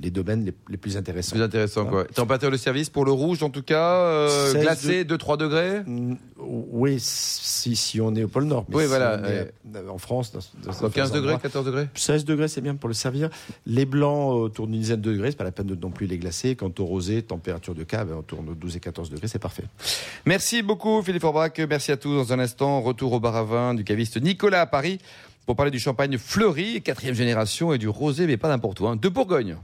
les 0.00 0.10
domaines 0.12 0.44
les, 0.44 0.54
les 0.68 0.76
plus 0.76 0.96
intéressants. 0.96 1.32
Plus 1.36 1.42
intéressant, 1.42 1.84
quoi. 1.86 2.04
Température 2.04 2.50
de 2.50 2.56
service 2.56 2.88
pour 2.90 3.04
le 3.04 3.12
rouge, 3.12 3.42
en 3.42 3.50
tout 3.50 3.62
cas, 3.62 3.94
euh, 3.96 4.52
16 4.52 4.62
glacé, 4.62 5.04
2-3 5.04 5.36
degrés? 5.36 5.80
Mm, 5.86 6.14
Oui, 6.38 6.96
si, 6.98 7.76
si 7.76 8.00
on 8.00 8.14
est 8.14 8.24
au 8.24 8.28
pôle 8.28 8.44
Nord. 8.44 8.64
Mais 8.68 8.76
Oui, 8.76 8.82
si 8.82 8.88
voilà, 8.88 9.20
en 9.90 9.98
France, 9.98 10.32
dans, 10.32 10.38
dans 10.38 10.66
Donc 10.66 10.74
certains 10.74 10.90
15 11.02 11.12
degrés, 11.12 11.32
endroits, 11.34 11.42
14 11.42 11.66
degrés? 11.66 11.88
16 11.94 12.24
degrés, 12.24 12.48
c'est 12.48 12.60
bien 12.60 12.74
pour 12.74 12.88
le 12.88 12.94
servir. 12.94 13.28
Les 13.66 13.84
blancs 13.84 14.32
autour 14.34 14.66
d'une 14.66 14.80
dizaine 14.80 15.00
de 15.00 15.12
degrés, 15.12 15.30
c'est 15.30 15.36
pas 15.36 15.44
la 15.44 15.52
peine 15.52 15.66
de 15.66 15.74
non 15.74 15.90
plus 15.90 16.06
les 16.06 16.18
glacer. 16.18 16.56
Quant 16.56 16.72
au 16.78 16.84
rosé, 16.84 17.22
température 17.22 17.74
de 17.74 17.84
cave, 17.84 18.16
autour 18.16 18.42
de 18.42 18.54
12 18.54 18.76
et 18.76 18.80
14 18.80 19.10
degrés, 19.10 19.28
c'est 19.28 19.38
parfait. 19.38 19.64
Merci 20.26 20.62
beaucoup 20.62 21.02
Philippe 21.02 21.24
Orbach, 21.24 21.52
merci 21.68 21.92
à 21.92 21.96
tous. 21.96 22.14
Dans 22.14 22.32
un 22.32 22.38
instant, 22.38 22.80
retour 22.80 23.12
au 23.12 23.20
bar 23.20 23.36
à 23.36 23.44
vin 23.44 23.74
du 23.74 23.84
caviste 23.84 24.20
Nicolas 24.20 24.62
à 24.62 24.66
Paris 24.66 24.98
pour 25.46 25.56
parler 25.56 25.70
du 25.70 25.78
champagne 25.78 26.16
fleuri, 26.16 26.80
quatrième 26.80 27.14
génération, 27.14 27.72
et 27.74 27.78
du 27.78 27.88
rosé, 27.88 28.26
mais 28.26 28.38
pas 28.38 28.48
n'importe 28.48 28.80
où, 28.80 28.86
hein, 28.88 28.96
de 28.96 29.08
Bourgogne. 29.10 29.56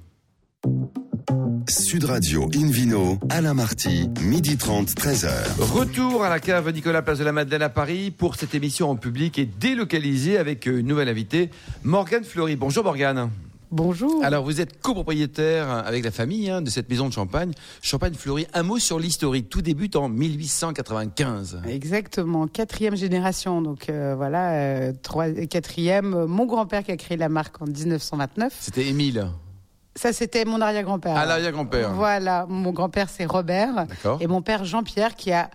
Sud 1.71 2.05
Radio 2.05 2.51
Invino, 2.55 3.19
Alain 3.29 3.55
Marty, 3.55 4.09
midi 4.23 4.57
30, 4.57 4.89
13h. 4.89 5.31
Retour 5.61 6.25
à 6.25 6.29
la 6.29 6.41
cave 6.41 6.69
Nicolas 6.73 7.01
Place 7.03 7.19
de 7.21 7.25
la 7.25 7.31
Madeleine 7.31 7.63
à 7.63 7.69
Paris 7.69 8.11
pour 8.11 8.35
cette 8.35 8.57
émission 8.57 8.91
en 8.91 8.97
public 8.97 9.39
et 9.39 9.47
délocalisée 9.47 10.37
avec 10.37 10.67
une 10.67 10.81
nouvelle 10.87 11.09
invitée, 11.09 11.51
Morgane 11.85 12.25
Fleury. 12.25 12.57
Bonjour 12.57 12.83
Morgane. 12.83 13.31
Bonjour. 13.71 14.25
Alors 14.25 14.43
vous 14.43 14.61
êtes 14.61 14.81
copropriétaire 14.81 15.71
avec 15.71 16.05
la 16.05 16.11
famille 16.11 16.51
hein, 16.51 16.61
de 16.61 16.71
cette 16.71 16.91
maison 16.91 17.07
de 17.07 17.13
champagne, 17.13 17.53
Champagne 17.83 18.15
Fleury. 18.15 18.49
Un 18.53 18.65
mot 18.65 18.81
sur 18.81 18.99
l'historique. 18.99 19.49
Tout 19.49 19.63
débute 19.63 19.95
en 19.95 20.09
1895. 20.09 21.63
Exactement, 21.69 22.49
quatrième 22.49 22.97
génération. 22.97 23.63
Donc 23.63 23.89
euh, 23.89 24.15
voilà, 24.17 24.55
euh, 24.55 24.93
trois, 25.03 25.31
quatrième. 25.31 26.15
euh, 26.15 26.27
Mon 26.27 26.47
grand-père 26.47 26.83
qui 26.83 26.91
a 26.91 26.97
créé 26.97 27.17
la 27.17 27.29
marque 27.29 27.63
en 27.63 27.67
1929. 27.67 28.57
C'était 28.59 28.89
Émile. 28.89 29.29
Ça, 30.01 30.15
c'était 30.15 30.47
mon 30.47 30.63
arrière-grand-père. 30.63 31.15
À 31.15 31.27
l'arrière-grand-père. 31.27 31.93
Voilà, 31.93 32.47
mon 32.49 32.73
grand-père 32.73 33.11
c'est 33.11 33.27
Robert 33.27 33.85
D'accord. 33.87 34.17
et 34.23 34.27
mon 34.27 34.41
père 34.41 34.65
Jean-Pierre 34.65 35.15
qui 35.15 35.31
a 35.31 35.51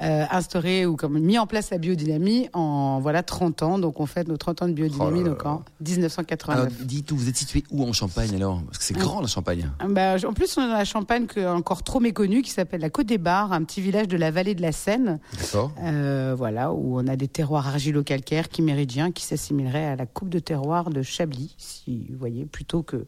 euh, 0.00 0.24
instauré 0.30 0.86
ou 0.86 0.94
comme 0.96 1.18
mis 1.18 1.38
en 1.38 1.46
place 1.48 1.70
la 1.70 1.78
biodynamie 1.78 2.48
en 2.52 3.00
voilà 3.00 3.24
30 3.24 3.62
ans. 3.64 3.78
Donc 3.80 3.98
on 3.98 4.06
fête 4.06 4.28
nos 4.28 4.36
30 4.36 4.62
ans 4.62 4.68
de 4.68 4.74
biodynamie 4.74 5.20
Oh 5.20 5.24
là 5.24 5.30
donc 5.30 5.44
en 5.44 5.48
Alors 5.48 5.62
1989. 5.80 6.86
dites-vous, 6.86 7.16
vous 7.16 7.28
êtes 7.28 7.36
situé 7.36 7.64
où 7.72 7.82
en 7.82 7.92
Champagne 7.92 8.32
alors? 8.36 8.62
Parce 8.62 8.78
que 8.78 8.84
c'est 8.84 8.96
grand 8.96 9.20
la 9.20 9.26
Champagne. 9.26 9.68
Bah, 9.88 10.14
en 10.24 10.32
plus, 10.34 10.56
on 10.56 10.62
est 10.62 10.68
dans 10.68 10.72
la 10.74 10.84
Champagne 10.84 11.26
que, 11.26 11.44
encore 11.52 11.82
trop 11.82 11.98
méconnue, 11.98 12.42
qui 12.42 12.50
s'appelle 12.50 12.80
la 12.80 12.90
Côte 12.90 13.06
des 13.08 13.18
Bars, 13.18 13.52
un 13.52 13.64
petit 13.64 13.80
village 13.80 14.06
de 14.06 14.16
la 14.16 14.30
vallée 14.30 14.54
de 14.54 14.62
la 14.62 14.70
Seine. 14.72 15.18
D'accord. 15.36 15.72
Euh, 15.82 16.34
voilà, 16.38 16.72
où 16.72 16.98
on 16.98 17.08
a 17.08 17.16
des 17.16 17.28
terroirs 17.28 17.66
argilo-calcaires 17.66 18.48
qui 18.48 18.62
méridiens 18.62 19.10
qui 19.10 19.24
s'assimileraient 19.24 19.84
à 19.86 19.96
la 19.96 20.06
coupe 20.06 20.28
de 20.30 20.38
terroir 20.38 20.90
de 20.90 21.02
Chablis, 21.02 21.56
si 21.58 22.06
vous 22.10 22.18
voyez, 22.18 22.46
plutôt 22.46 22.82
que 22.82 23.04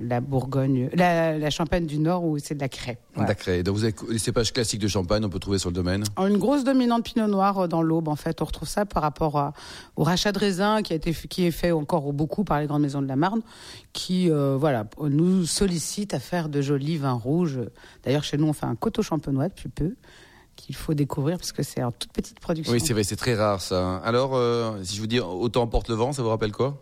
la 0.00 0.20
Bourgogne, 0.20 0.90
la, 0.94 1.38
la 1.38 1.50
Champagne 1.50 1.86
du 1.86 1.98
Nord 1.98 2.24
où 2.24 2.38
c'est 2.38 2.54
de 2.54 2.60
la 2.60 2.68
craie. 2.68 2.98
Voilà. 3.14 3.34
D'accord. 3.34 3.62
Donc 3.62 3.76
vous 3.76 3.84
avez 3.84 3.94
les 4.08 4.18
cépages 4.18 4.52
classiques 4.52 4.80
de 4.80 4.88
Champagne, 4.88 5.24
on 5.24 5.28
peut 5.28 5.38
trouver 5.38 5.58
sur 5.58 5.70
le 5.70 5.74
domaine? 5.74 6.02
Une 6.18 6.38
grosse 6.38 6.64
dominante 6.64 7.04
pinot 7.04 7.28
noir 7.28 7.58
euh, 7.58 7.68
dans 7.68 7.82
l'Aube, 7.82 8.08
en 8.08 8.16
fait. 8.16 8.42
On 8.42 8.44
retrouve 8.44 8.68
ça 8.68 8.84
par 8.84 9.02
rapport 9.02 9.38
à- 9.38 9.52
au 9.96 10.02
rachat 10.02 10.32
de 10.32 10.38
raisin 10.38 10.82
qui, 10.82 10.92
a 10.92 10.96
été, 10.96 11.12
qui 11.12 11.46
est 11.46 11.50
fait 11.52 11.70
encore 11.70 12.12
beaucoup 12.12 12.42
par 12.42 12.58
les 12.60 12.66
grandes 12.66 12.82
maisons 12.82 13.02
de 13.02 13.06
la 13.06 13.16
Marne, 13.16 13.42
qui 13.92 14.28
euh, 14.30 14.56
voilà, 14.58 14.86
nous 15.00 15.46
sollicite 15.46 16.14
à 16.14 16.18
faire 16.18 16.48
de 16.48 16.60
jolis 16.62 16.96
vins 16.96 17.12
rouges. 17.12 17.60
D'ailleurs, 18.02 18.24
chez 18.24 18.38
nous, 18.38 18.46
on 18.48 18.52
fait 18.52 18.66
un 18.66 18.74
coteau 18.74 19.02
champenois 19.02 19.48
depuis 19.48 19.68
peu 19.68 19.94
qu'il 20.56 20.74
faut 20.74 20.94
découvrir 20.94 21.38
parce 21.38 21.52
que 21.52 21.62
c'est 21.62 21.82
en 21.82 21.92
toute 21.92 22.12
petite 22.12 22.38
production. 22.40 22.72
Oui, 22.72 22.80
c'est 22.80 22.92
vrai, 22.92 23.04
c'est 23.04 23.16
très 23.16 23.34
rare 23.34 23.60
ça. 23.62 23.96
Alors, 23.98 24.32
euh, 24.34 24.72
si 24.82 24.96
je 24.96 25.00
vous 25.00 25.06
dis 25.06 25.20
autant 25.20 25.62
emporte 25.62 25.88
le 25.88 25.94
vent, 25.94 26.12
ça 26.12 26.22
vous 26.22 26.28
rappelle 26.28 26.52
quoi? 26.52 26.78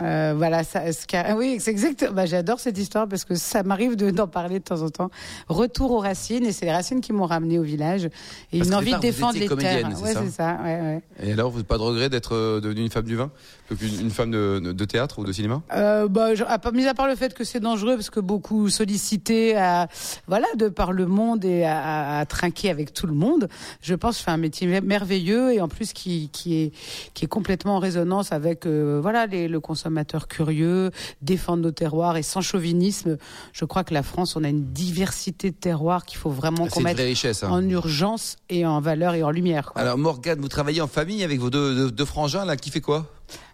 Euh, 0.00 0.34
voilà, 0.36 0.64
ça, 0.64 0.92
ce 0.92 1.06
qu'a- 1.06 1.34
oui, 1.36 1.58
c'est 1.60 1.70
exact. 1.70 2.10
Bah, 2.12 2.26
j'adore 2.26 2.60
cette 2.60 2.78
histoire 2.78 3.08
parce 3.08 3.24
que 3.24 3.34
ça 3.34 3.62
m'arrive 3.62 3.96
de- 3.96 4.10
d'en 4.10 4.28
parler 4.28 4.58
de 4.58 4.64
temps 4.64 4.82
en 4.82 4.90
temps. 4.90 5.10
Retour 5.48 5.90
aux 5.92 5.98
racines, 5.98 6.44
et 6.46 6.52
c'est 6.52 6.66
les 6.66 6.72
racines 6.72 7.00
qui 7.00 7.12
m'ont 7.12 7.26
ramené 7.26 7.58
au 7.58 7.62
village 7.62 8.04
et 8.52 8.58
Parce 8.58 8.68
une 8.68 8.74
envie 8.74 8.92
de 8.92 8.98
défendre 8.98 9.38
les 9.38 9.48
terres. 9.48 9.88
c'est 9.96 10.02
Ouais, 10.02 10.12
ça 10.14 10.22
c'est 10.24 10.30
ça. 10.30 10.58
Ouais, 10.62 10.80
ouais. 10.80 11.02
Et 11.22 11.32
alors, 11.32 11.50
vous 11.50 11.56
n'avez 11.58 11.66
pas 11.66 11.78
de 11.78 11.82
regret 11.82 12.08
d'être 12.08 12.34
euh, 12.34 12.60
devenue 12.60 12.82
une 12.82 12.90
femme 12.90 13.04
du 13.04 13.16
vin 13.16 13.30
une, 14.00 14.08
femme 14.10 14.30
de, 14.30 14.60
de 14.72 14.84
théâtre 14.86 15.18
ou 15.18 15.24
de 15.24 15.32
cinéma? 15.32 15.60
Euh, 15.74 16.08
bah, 16.08 16.34
je- 16.34 16.44
à 16.44 16.58
part- 16.58 16.72
mis 16.72 16.86
à 16.86 16.94
part 16.94 17.06
le 17.06 17.16
fait 17.16 17.34
que 17.34 17.44
c'est 17.44 17.60
dangereux 17.60 17.96
parce 17.96 18.08
que 18.08 18.20
beaucoup 18.20 18.70
sollicité 18.70 19.56
à 19.56 19.88
voilà 20.26 20.46
de 20.56 20.68
par 20.68 20.92
le 20.92 21.04
monde 21.06 21.44
et 21.44 21.64
à, 21.64 21.78
à- 21.78 22.20
à 22.20 22.24
trinquer 22.24 22.70
avec 22.70 22.94
tout 22.94 23.06
le 23.06 23.12
monde, 23.12 23.48
je 23.82 23.94
pense 23.94 24.14
que 24.14 24.20
je 24.20 24.24
fais 24.24 24.30
un 24.30 24.36
métier 24.38 24.66
mer- 24.66 24.82
merveilleux 24.82 25.52
et 25.52 25.60
en 25.60 25.68
plus 25.68 25.92
qui 25.92 26.30
qui 26.32 26.62
est 26.62 26.72
qui 27.12 27.26
est 27.26 27.28
complètement 27.28 27.76
en 27.76 27.78
résonance 27.78 28.32
avec 28.32 28.64
euh, 28.64 29.00
voilà 29.02 29.26
les, 29.26 29.48
le 29.48 29.60
consommateur 29.60 29.87
curieux, 30.28 30.90
défendre 31.22 31.62
nos 31.62 31.70
terroirs 31.70 32.16
et 32.16 32.22
sans 32.22 32.40
chauvinisme. 32.40 33.16
Je 33.52 33.64
crois 33.64 33.84
que 33.84 33.94
la 33.94 34.02
France, 34.02 34.36
on 34.36 34.44
a 34.44 34.48
une 34.48 34.72
diversité 34.72 35.50
de 35.50 35.56
terroirs 35.56 36.04
qu'il 36.04 36.18
faut 36.18 36.30
vraiment 36.30 36.66
qu'on 36.66 36.80
une 36.80 36.84
mette 36.84 36.98
richesse. 36.98 37.42
hein. 37.44 37.50
en 37.50 37.62
urgence 37.68 38.36
et 38.48 38.66
en 38.66 38.80
valeur 38.80 39.14
et 39.14 39.22
en 39.22 39.30
lumière. 39.30 39.72
quoi. 39.72 39.82
Alors 39.82 39.98
Morgane, 39.98 40.40
vous 40.40 40.48
travaillez 40.48 40.80
en 40.80 40.86
famille 40.88 41.22
avec 41.24 41.38
vos 41.40 41.50
deux, 41.50 41.74
deux- 41.74 41.90
deux 41.90 42.04
frangins 42.04 42.44
là, 42.44 42.56
qui 42.56 42.70
fait 42.70 42.80
quoi? 42.80 43.06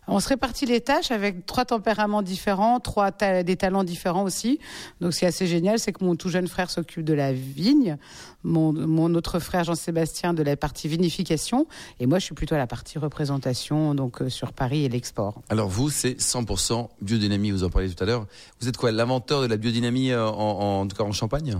On 0.07 0.21
se 0.21 0.29
répartit 0.29 0.67
les 0.67 0.83
tâches 0.83 1.11
avec 1.11 1.47
trois 1.47 1.65
tempéraments 1.65 2.21
différents, 2.21 2.79
trois 2.79 3.11
ta- 3.11 3.43
des 3.43 3.57
talents 3.57 3.85
différents 3.85 4.25
aussi. 4.25 4.59
Donc, 5.01 5.15
ce 5.15 5.21
qui 5.21 5.25
est 5.25 5.29
assez 5.29 5.47
génial, 5.47 5.79
c'est 5.79 5.93
que 5.93 6.05
mon 6.05 6.15
tout 6.15 6.29
jeune 6.29 6.47
frère 6.47 6.71
s'occupe 6.71 7.05
de 7.05 7.15
la 7.15 7.33
vigne, 7.33 7.97
mon, 8.43 8.73
mon 8.75 9.15
autre 9.15 9.39
frère 9.39 9.65
Jean-Sébastien 9.65 10.35
de 10.35 10.43
la 10.43 10.57
partie 10.57 10.89
vinification, 10.89 11.67
et 12.01 12.07
moi, 12.07 12.19
je 12.19 12.27
suis 12.27 12.35
plutôt 12.35 12.55
à 12.55 12.59
la 12.59 12.67
partie 12.67 12.99
représentation, 12.99 13.95
donc 13.95 14.21
euh, 14.21 14.29
sur 14.29 14.53
Paris 14.53 14.85
et 14.85 14.91
l'export. 14.91 15.41
Alors 15.49 15.69
vous, 15.69 15.89
c'est 15.89 16.21
100% 16.21 16.89
biodynamie, 17.01 17.51
vous 17.51 17.65
en 17.65 17.71
parliez 17.71 17.89
tout 17.89 18.03
à 18.05 18.07
l'heure. 18.07 18.27
Vous 18.61 18.69
êtes 18.69 18.77
quoi, 18.77 18.93
l'inventeur 18.93 19.41
de 19.41 19.47
la 19.47 19.57
biodynamie 19.57 20.11
euh, 20.11 20.27
en, 20.29 20.81
en, 20.83 20.87
tout 20.87 20.97
cas 20.97 21.05
en 21.05 21.13
Champagne? 21.13 21.59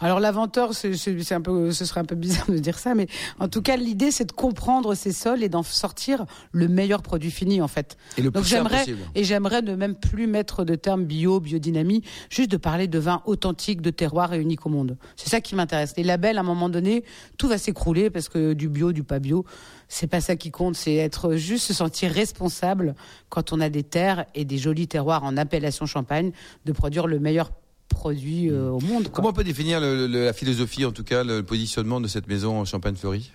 Alors 0.00 0.20
l'inventeur, 0.20 0.74
c'est 0.74 1.32
un 1.32 1.40
peu, 1.40 1.72
ce 1.72 1.84
serait 1.86 2.00
un 2.00 2.04
peu 2.04 2.14
bizarre 2.14 2.50
de 2.50 2.58
dire 2.58 2.78
ça, 2.78 2.94
mais 2.94 3.06
en 3.40 3.48
tout 3.48 3.62
cas 3.62 3.76
l'idée 3.76 4.10
c'est 4.10 4.26
de 4.26 4.32
comprendre 4.32 4.94
ces 4.94 5.12
sols 5.12 5.42
et 5.42 5.48
d'en 5.48 5.62
sortir 5.62 6.26
le 6.52 6.68
meilleur 6.68 7.00
produit 7.02 7.30
fini 7.30 7.55
en 7.62 7.68
fait. 7.68 7.96
Et 8.18 8.22
le 8.22 8.30
Donc 8.30 8.44
j'aimerais 8.44 8.84
et 9.14 9.24
j'aimerais 9.24 9.62
ne 9.62 9.74
même 9.76 9.94
plus 9.94 10.26
mettre 10.26 10.64
de 10.64 10.74
termes 10.74 11.04
bio, 11.04 11.40
biodynamie, 11.40 12.02
juste 12.30 12.50
de 12.50 12.56
parler 12.56 12.86
de 12.88 12.98
vin 12.98 13.22
authentique, 13.26 13.80
de 13.82 13.90
terroir 13.90 14.32
et 14.34 14.38
unique 14.40 14.66
au 14.66 14.68
monde. 14.68 14.96
C'est 15.16 15.28
ça 15.28 15.40
qui 15.40 15.54
m'intéresse. 15.54 15.94
Les 15.96 16.02
labels, 16.04 16.38
à 16.38 16.40
un 16.40 16.44
moment 16.44 16.68
donné, 16.68 17.04
tout 17.38 17.48
va 17.48 17.58
s'écrouler 17.58 18.10
parce 18.10 18.28
que 18.28 18.52
du 18.52 18.68
bio, 18.68 18.92
du 18.92 19.02
pas 19.04 19.18
bio, 19.18 19.44
c'est 19.88 20.06
pas 20.08 20.20
ça 20.20 20.36
qui 20.36 20.50
compte. 20.50 20.76
C'est 20.76 20.94
être 20.96 21.36
juste 21.36 21.66
se 21.66 21.74
sentir 21.74 22.10
responsable 22.10 22.94
quand 23.28 23.52
on 23.52 23.60
a 23.60 23.68
des 23.68 23.82
terres 23.82 24.26
et 24.34 24.44
des 24.44 24.58
jolis 24.58 24.88
terroirs 24.88 25.24
en 25.24 25.36
appellation 25.36 25.86
Champagne, 25.86 26.32
de 26.64 26.72
produire 26.72 27.06
le 27.06 27.18
meilleur 27.18 27.50
produit 27.88 28.50
euh, 28.50 28.70
au 28.70 28.80
monde. 28.80 29.04
quoi. 29.04 29.12
Comment 29.12 29.28
on 29.28 29.32
peut 29.32 29.44
définir 29.44 29.80
le- 29.80 30.06
le- 30.08 30.24
la 30.24 30.32
philosophie, 30.32 30.84
en 30.84 30.90
tout 30.92 31.04
cas 31.04 31.22
le 31.22 31.42
positionnement 31.44 32.00
de 32.00 32.08
cette 32.08 32.26
maison 32.26 32.58
en 32.60 32.64
Champagne-Fleury? 32.64 33.30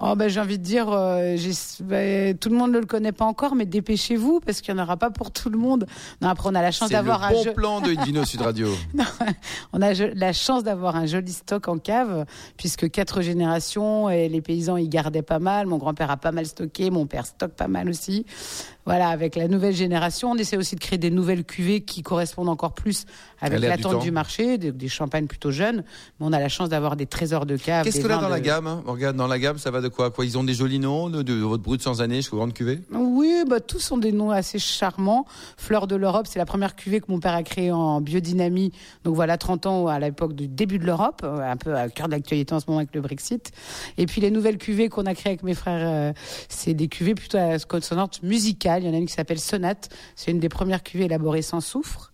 Oh 0.00 0.14
ben 0.16 0.28
j'ai 0.28 0.40
envie 0.40 0.58
de 0.58 0.62
dire, 0.62 0.86
euh, 0.90 1.36
ben, 1.80 2.36
tout 2.38 2.50
le 2.50 2.56
monde 2.56 2.70
ne 2.72 2.78
le 2.78 2.86
connaît 2.86 3.10
pas 3.12 3.24
encore, 3.24 3.54
mais 3.56 3.66
dépêchez-vous 3.66 4.40
parce 4.40 4.60
qu'il 4.60 4.72
n'y 4.74 4.80
en 4.80 4.84
aura 4.84 4.96
pas 4.96 5.10
pour 5.10 5.32
tout 5.32 5.50
le 5.50 5.58
monde. 5.58 5.86
Non, 6.22 6.28
après 6.28 6.48
on 6.48 6.54
a 6.54 6.62
la 6.62 6.70
chance 6.70 6.88
d'avoir 6.90 7.24
un 7.24 7.32
bon 7.32 7.42
jeu- 7.42 7.52
plan 7.52 7.80
de 7.80 7.96
Invino 7.96 8.24
Sud 8.24 8.42
Radio. 8.42 8.68
on 9.72 9.82
a 9.82 9.92
la 9.94 10.32
chance 10.32 10.62
d'avoir 10.62 10.94
un 10.96 11.06
joli 11.06 11.32
stock 11.32 11.66
en 11.68 11.78
cave, 11.78 12.26
puisque 12.56 12.90
quatre 12.90 13.22
générations 13.22 14.08
et 14.08 14.28
les 14.28 14.40
paysans 14.40 14.76
y 14.76 14.88
gardaient 14.88 15.22
pas 15.22 15.40
mal. 15.40 15.66
Mon 15.66 15.78
grand-père 15.78 16.10
a 16.10 16.16
pas 16.16 16.32
mal 16.32 16.46
stocké, 16.46 16.90
mon 16.90 17.06
père 17.06 17.26
stocke 17.26 17.52
pas 17.54 17.68
mal 17.68 17.88
aussi. 17.88 18.24
Voilà, 18.88 19.10
avec 19.10 19.36
la 19.36 19.48
nouvelle 19.48 19.74
génération, 19.74 20.30
on 20.30 20.36
essaie 20.36 20.56
aussi 20.56 20.74
de 20.74 20.80
créer 20.80 20.98
des 20.98 21.10
nouvelles 21.10 21.44
cuvées 21.44 21.82
qui 21.82 22.02
correspondent 22.02 22.48
encore 22.48 22.72
plus 22.72 23.04
avec 23.38 23.60
du 23.60 23.66
l'attente 23.66 23.92
temps. 23.92 23.98
du, 23.98 24.10
marché, 24.10 24.56
des, 24.56 24.72
des 24.72 24.88
champagnes 24.88 25.26
plutôt 25.26 25.50
jeunes. 25.50 25.84
Mais 26.18 26.26
on 26.26 26.32
a 26.32 26.40
la 26.40 26.48
chance 26.48 26.70
d'avoir 26.70 26.96
des 26.96 27.04
trésors 27.04 27.44
de 27.44 27.58
cave. 27.58 27.84
Qu'est-ce 27.84 28.00
là 28.08 28.16
vins 28.16 28.22
dans 28.22 28.30
la 28.30 28.40
de- 28.40 28.44
gamme 28.46 28.66
hein? 28.66 28.82
Regarde, 28.86 29.14
dans 29.16 29.26
la 29.26 29.38
gamme, 29.38 29.58
ça 29.58 29.70
va 29.70 29.82
de 29.82 29.88
quoi? 29.88 30.10
Quoi 30.10 30.24
Ils 30.24 30.38
ont 30.38 30.42
des 30.44 30.54
jolis 30.54 30.78
noms, 30.78 31.10
de, 31.10 31.20
de 31.20 31.34
votre 31.34 31.62
brut 31.62 31.82
sans 31.82 32.00
année 32.00 32.16
jusqu'aux 32.16 32.38
grandes 32.38 32.54
cuvées 32.54 32.80
Oui, 32.90 33.44
bah, 33.46 33.60
tous 33.60 33.78
sont 33.78 33.98
des 33.98 34.10
noms 34.10 34.30
assez 34.30 34.58
charmants. 34.58 35.26
Fleur 35.58 35.86
de 35.86 35.94
l'Europe, 35.94 36.26
c'est 36.26 36.38
la 36.38 36.46
première 36.46 36.74
cuvée 36.74 37.00
que 37.00 37.06
mon 37.12 37.20
père 37.20 37.34
a 37.34 37.42
créée 37.42 37.70
en 37.70 38.00
biodynamie. 38.00 38.72
Donc 39.04 39.14
voilà, 39.16 39.36
30 39.36 39.66
ans 39.66 39.86
à 39.88 39.98
l'époque 39.98 40.32
du 40.32 40.48
début 40.48 40.78
de 40.78 40.86
l'Europe, 40.86 41.20
euh, 41.24 41.40
un 41.40 41.58
peu 41.58 41.76
à 41.76 41.90
cœur 41.90 42.06
de 42.06 42.12
l'actualité 42.12 42.54
en 42.54 42.60
ce 42.60 42.64
moment 42.68 42.78
avec 42.78 42.94
le 42.94 43.02
Brexit. 43.02 43.52
Et 43.98 44.06
puis 44.06 44.22
les 44.22 44.30
nouvelles 44.30 44.56
cuvées 44.56 44.88
qu'on 44.88 45.04
a 45.04 45.14
créées 45.14 45.32
avec 45.32 45.42
mes 45.42 45.54
frères, 45.54 45.82
euh, 45.86 46.12
c'est 46.48 46.72
des 46.72 46.88
cuvées 46.88 47.14
plutôt 47.14 47.36
à 47.36 47.58
consonante 47.58 48.22
musicale. 48.22 48.77
Il 48.78 48.86
y 48.86 48.90
en 48.90 48.94
a 48.94 48.98
une 48.98 49.06
qui 49.06 49.12
s'appelle 49.12 49.38
Sonate. 49.38 49.88
C'est 50.16 50.30
une 50.30 50.40
des 50.40 50.48
premières 50.48 50.82
cuvées 50.82 51.04
élaborées 51.04 51.42
sans 51.42 51.60
soufre. 51.60 52.12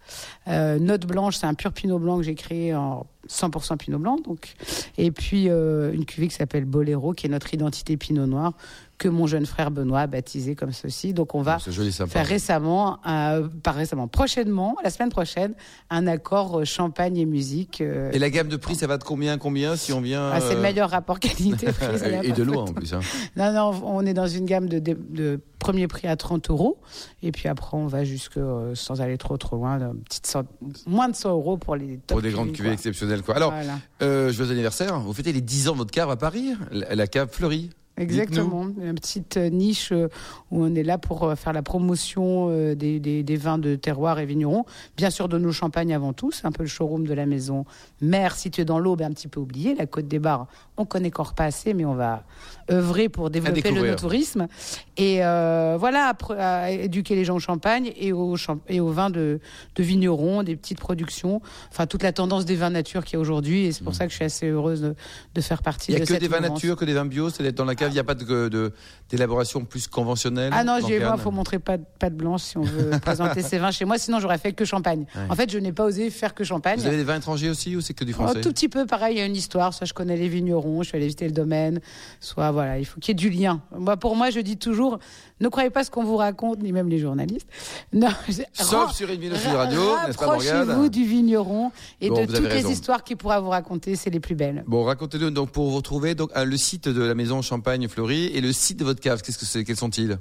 Euh, 0.48 0.78
Note 0.78 1.06
blanche, 1.06 1.36
c'est 1.36 1.46
un 1.46 1.54
pur 1.54 1.72
pinot 1.72 1.98
blanc 1.98 2.18
que 2.18 2.24
j'ai 2.24 2.34
créé 2.34 2.74
en 2.74 3.06
100% 3.28 3.76
pinot 3.76 3.98
blanc. 3.98 4.16
Donc. 4.24 4.54
Et 4.98 5.10
puis 5.10 5.48
euh, 5.48 5.92
une 5.92 6.04
cuvée 6.04 6.28
qui 6.28 6.34
s'appelle 6.34 6.64
Boléro, 6.64 7.12
qui 7.12 7.26
est 7.26 7.30
notre 7.30 7.52
identité 7.54 7.96
pinot 7.96 8.26
noir, 8.26 8.52
que 8.96 9.08
mon 9.08 9.26
jeune 9.26 9.44
frère 9.46 9.70
Benoît 9.70 10.00
a 10.02 10.06
baptisé 10.06 10.54
comme 10.54 10.72
ceci. 10.72 11.12
Donc 11.12 11.34
on 11.34 11.42
va 11.42 11.58
joli, 11.68 11.90
sympa. 11.92 12.10
faire 12.10 12.26
récemment, 12.26 12.98
euh, 13.06 13.48
pas 13.62 13.72
récemment, 13.72 14.06
prochainement, 14.08 14.76
la 14.84 14.90
semaine 14.90 15.08
prochaine, 15.10 15.54
un 15.90 16.06
accord 16.06 16.60
euh, 16.60 16.64
champagne 16.64 17.16
et 17.16 17.24
musique. 17.26 17.80
euh, 17.80 18.10
Et 18.12 18.18
la 18.18 18.30
gamme 18.30 18.48
de 18.48 18.56
prix, 18.56 18.76
ça 18.76 18.86
va 18.86 18.96
de 18.98 19.04
combien 19.04 19.34
à 19.34 19.38
combien 19.38 19.76
si 19.76 19.92
on 19.92 20.00
vient 20.00 20.30
ah, 20.32 20.40
c'est 20.40 20.54
le 20.54 20.60
meilleur 20.60 20.90
rapport 20.90 21.18
qualité-prix. 21.20 21.86
Et 22.22 22.32
de 22.32 22.42
loin 22.42 22.62
en 22.64 22.72
plus. 22.72 22.92
Hein. 22.94 23.00
Non, 23.36 23.52
non, 23.52 23.80
on 23.84 24.06
est 24.06 24.14
dans 24.14 24.28
une 24.28 24.44
gamme 24.46 24.68
de, 24.68 24.78
de, 24.78 24.96
de 25.10 25.40
premier 25.58 25.88
prix 25.88 26.06
à 26.06 26.16
30 26.16 26.50
euros. 26.50 26.78
Et 27.22 27.32
puis 27.32 27.48
après, 27.48 27.76
on 27.76 27.86
va 27.86 28.04
jusque, 28.04 28.36
euh, 28.36 28.74
sans 28.74 29.00
aller 29.00 29.18
trop 29.18 29.36
trop 29.36 29.56
loin, 29.56 29.78
d'une 29.78 30.00
petite 30.02 30.26
cent- 30.26 30.44
moins 30.86 31.08
de 31.08 31.16
100 31.16 31.30
euros 31.30 31.56
pour 31.56 31.74
les 31.76 31.98
Pour 32.06 32.22
des 32.22 32.30
grandes 32.30 32.52
cuvées, 32.52 32.70
exceptionnelles. 32.72 33.22
Quoi. 33.22 33.34
Alors, 33.36 33.52
Voilà. 33.52 34.30
joyeux 34.30 34.52
anniversaire. 34.52 34.98
Vous 35.00 35.12
fêtez 35.12 35.32
les 35.32 35.40
10 35.40 35.68
ans 35.68 35.72
de 35.72 35.78
votre 35.78 35.90
cave 35.90 36.10
à 36.10 36.16
Paris, 36.16 36.52
la, 36.70 36.94
la 36.94 37.06
cave 37.06 37.28
fleurie. 37.30 37.70
Exactement, 37.96 38.66
une 38.82 38.94
petite 38.96 39.36
euh, 39.36 39.48
niche 39.50 39.92
euh, 39.92 40.08
où 40.50 40.64
on 40.64 40.74
est 40.74 40.82
là 40.82 40.98
pour 40.98 41.22
euh, 41.24 41.34
faire 41.36 41.52
la 41.52 41.62
promotion 41.62 42.48
des, 42.74 42.98
des- 42.98 43.22
des 43.22 43.36
vins 43.36 43.58
de 43.58 43.76
terroir 43.76 44.18
et 44.18 44.26
vignerons. 44.26 44.64
Bien 44.96 45.10
sûr, 45.10 45.28
de 45.28 45.38
nos 45.38 45.52
champagnes 45.52 45.94
avant 45.94 46.12
tout, 46.12 46.32
c'est 46.32 46.46
un 46.46 46.50
peu 46.52 46.64
le 46.64 46.68
showroom 46.68 47.06
de 47.06 47.14
la 47.14 47.24
maison 47.26 47.64
mère 48.00 48.34
située 48.34 48.64
dans 48.64 48.78
l'Aube, 48.78 49.02
un 49.02 49.10
petit 49.12 49.28
peu 49.28 49.38
oubliée. 49.40 49.74
La 49.76 49.86
Côte 49.86 50.08
des 50.08 50.18
Bars, 50.18 50.48
on 50.76 50.84
connaît 50.84 51.08
encore 51.08 51.34
pas 51.34 51.44
assez, 51.44 51.72
mais 51.72 51.84
on 51.84 51.94
va 51.94 52.24
œuvrer 52.70 53.08
pour 53.08 53.30
développer 53.30 53.60
le 53.70 53.80
no-tourisme. 53.92 54.48
Et 54.96 55.24
euh, 55.24 55.76
voilà, 55.78 56.06
après, 56.06 56.38
à 56.38 56.70
éduquer 56.72 57.14
les 57.14 57.24
gens 57.24 57.36
au 57.36 57.40
champagne 57.40 57.92
et 57.96 58.12
aux, 58.12 58.36
champ- 58.36 58.60
et 58.68 58.80
aux 58.80 58.90
vins 58.90 59.10
de, 59.10 59.38
de 59.76 59.82
vignerons, 59.82 60.42
des 60.42 60.56
petites 60.56 60.80
productions, 60.80 61.40
enfin 61.70 61.86
toute 61.86 62.02
la 62.02 62.12
tendance 62.12 62.44
des 62.44 62.56
vins 62.56 62.70
nature 62.70 63.04
qu'il 63.04 63.14
y 63.14 63.16
a 63.18 63.20
aujourd'hui. 63.20 63.66
Et 63.66 63.72
c'est 63.72 63.84
pour 63.84 63.94
ça 63.94 64.04
que 64.06 64.10
je 64.10 64.16
suis 64.16 64.24
assez 64.24 64.48
heureuse 64.48 64.80
de, 64.82 64.94
de 65.34 65.40
faire 65.40 65.62
partie 65.62 65.92
Il 65.92 65.94
n'y 65.94 65.98
de 66.00 66.02
a 66.02 66.06
que 66.06 66.12
cette 66.14 66.22
des 66.22 66.28
vins 66.28 66.40
nature, 66.40 66.76
que 66.76 66.84
des 66.84 66.94
vins 66.94 67.04
bio, 67.04 67.30
c'est 67.30 67.42
d'être 67.42 67.54
dans 67.56 67.64
la 67.64 67.74
cave. 67.84 67.90
Il 67.90 67.94
n'y 67.94 68.00
a 68.00 68.04
pas 68.04 68.14
de- 68.14 68.48
de- 68.48 68.72
d'élaboration 69.10 69.64
plus 69.64 69.86
conventionnelle. 69.86 70.50
Ah 70.54 70.64
non, 70.64 70.78
j'ai, 70.86 70.98
moi, 70.98 71.16
faut 71.16 71.30
montrer 71.30 71.58
pas 71.58 71.76
de, 71.78 71.84
pas 71.98 72.10
de 72.10 72.14
blanche 72.16 72.42
si 72.42 72.58
on 72.58 72.62
veut 72.62 72.90
présenter 73.02 73.42
ses 73.42 73.58
vins 73.58 73.70
chez 73.70 73.84
moi. 73.84 73.98
Sinon, 73.98 74.18
j'aurais 74.20 74.38
fait 74.38 74.52
que 74.52 74.64
champagne. 74.64 75.06
Ouais. 75.14 75.22
En 75.28 75.34
fait, 75.34 75.50
je 75.50 75.58
n'ai 75.58 75.72
pas 75.72 75.84
osé 75.84 76.10
faire 76.10 76.34
que 76.34 76.42
champagne. 76.44 76.78
Vous 76.80 76.86
avez 76.86 76.96
des 76.96 77.04
vins 77.04 77.16
étrangers 77.16 77.50
aussi 77.50 77.76
ou 77.76 77.80
c'est 77.80 77.94
que 77.94 78.04
du 78.04 78.12
français 78.12 78.40
tout 78.40 78.48
petit 78.50 78.68
peu, 78.68 78.86
pareil, 78.86 79.16
il 79.16 79.18
y 79.18 79.22
a 79.22 79.26
une 79.26 79.36
histoire. 79.36 79.72
Soit 79.74 79.86
je 79.86 79.94
connais 79.94 80.16
les 80.16 80.28
vignerons, 80.28 80.82
je 80.82 80.88
suis 80.88 80.96
allée 80.96 81.06
visiter 81.06 81.26
le 81.26 81.32
domaine. 81.32 81.80
Soit 82.20 82.50
voilà, 82.50 82.78
il 82.78 82.84
faut 82.84 82.98
qu'il 83.00 83.12
y 83.12 83.12
ait 83.12 83.28
du 83.30 83.30
lien. 83.30 83.60
Moi, 83.78 83.96
pour 83.96 84.16
moi, 84.16 84.30
je 84.30 84.40
dis 84.40 84.56
toujours, 84.56 84.98
ne 85.40 85.48
croyez 85.48 85.70
pas 85.70 85.84
ce 85.84 85.90
qu'on 85.90 86.04
vous 86.04 86.16
raconte, 86.16 86.60
ni 86.62 86.72
même 86.72 86.88
les 86.88 86.98
journalistes. 86.98 87.48
Non, 87.92 88.08
Sauf 88.52 88.92
sur 88.92 89.10
Invino 89.10 89.34
Sud 89.36 89.50
Radio, 89.50 89.80
n'est-ce 90.06 90.18
pas, 90.18 90.26
Morgane 90.26 90.56
Rapprochez-vous 90.58 90.88
du 90.88 91.04
vigneron 91.04 91.72
et 92.00 92.08
Bon, 92.08 92.24
de 92.24 92.26
toutes 92.26 92.52
les 92.52 92.70
histoires 92.70 93.02
qu'il 93.02 93.16
pourra 93.16 93.40
vous 93.40 93.50
raconter, 93.50 93.96
c'est 93.96 94.10
les 94.10 94.20
plus 94.20 94.34
belles. 94.34 94.64
Bon, 94.66 94.84
racontez-nous 94.84 95.30
donc 95.30 95.50
pour 95.50 95.68
vous 95.70 95.76
retrouver 95.76 96.14
donc 96.14 96.30
le 96.36 96.56
site 96.56 96.88
de 96.88 97.02
la 97.02 97.14
maison 97.14 97.42
Champagne 97.42 97.88
Fleury 97.88 98.26
et 98.26 98.40
le 98.40 98.52
site 98.52 98.78
de 98.78 98.84
votre 98.84 99.00
cave. 99.00 99.22
Qu'est-ce 99.22 99.38
que 99.38 99.44
c'est? 99.46 99.64
Quels 99.64 99.76
sont-ils? 99.76 100.18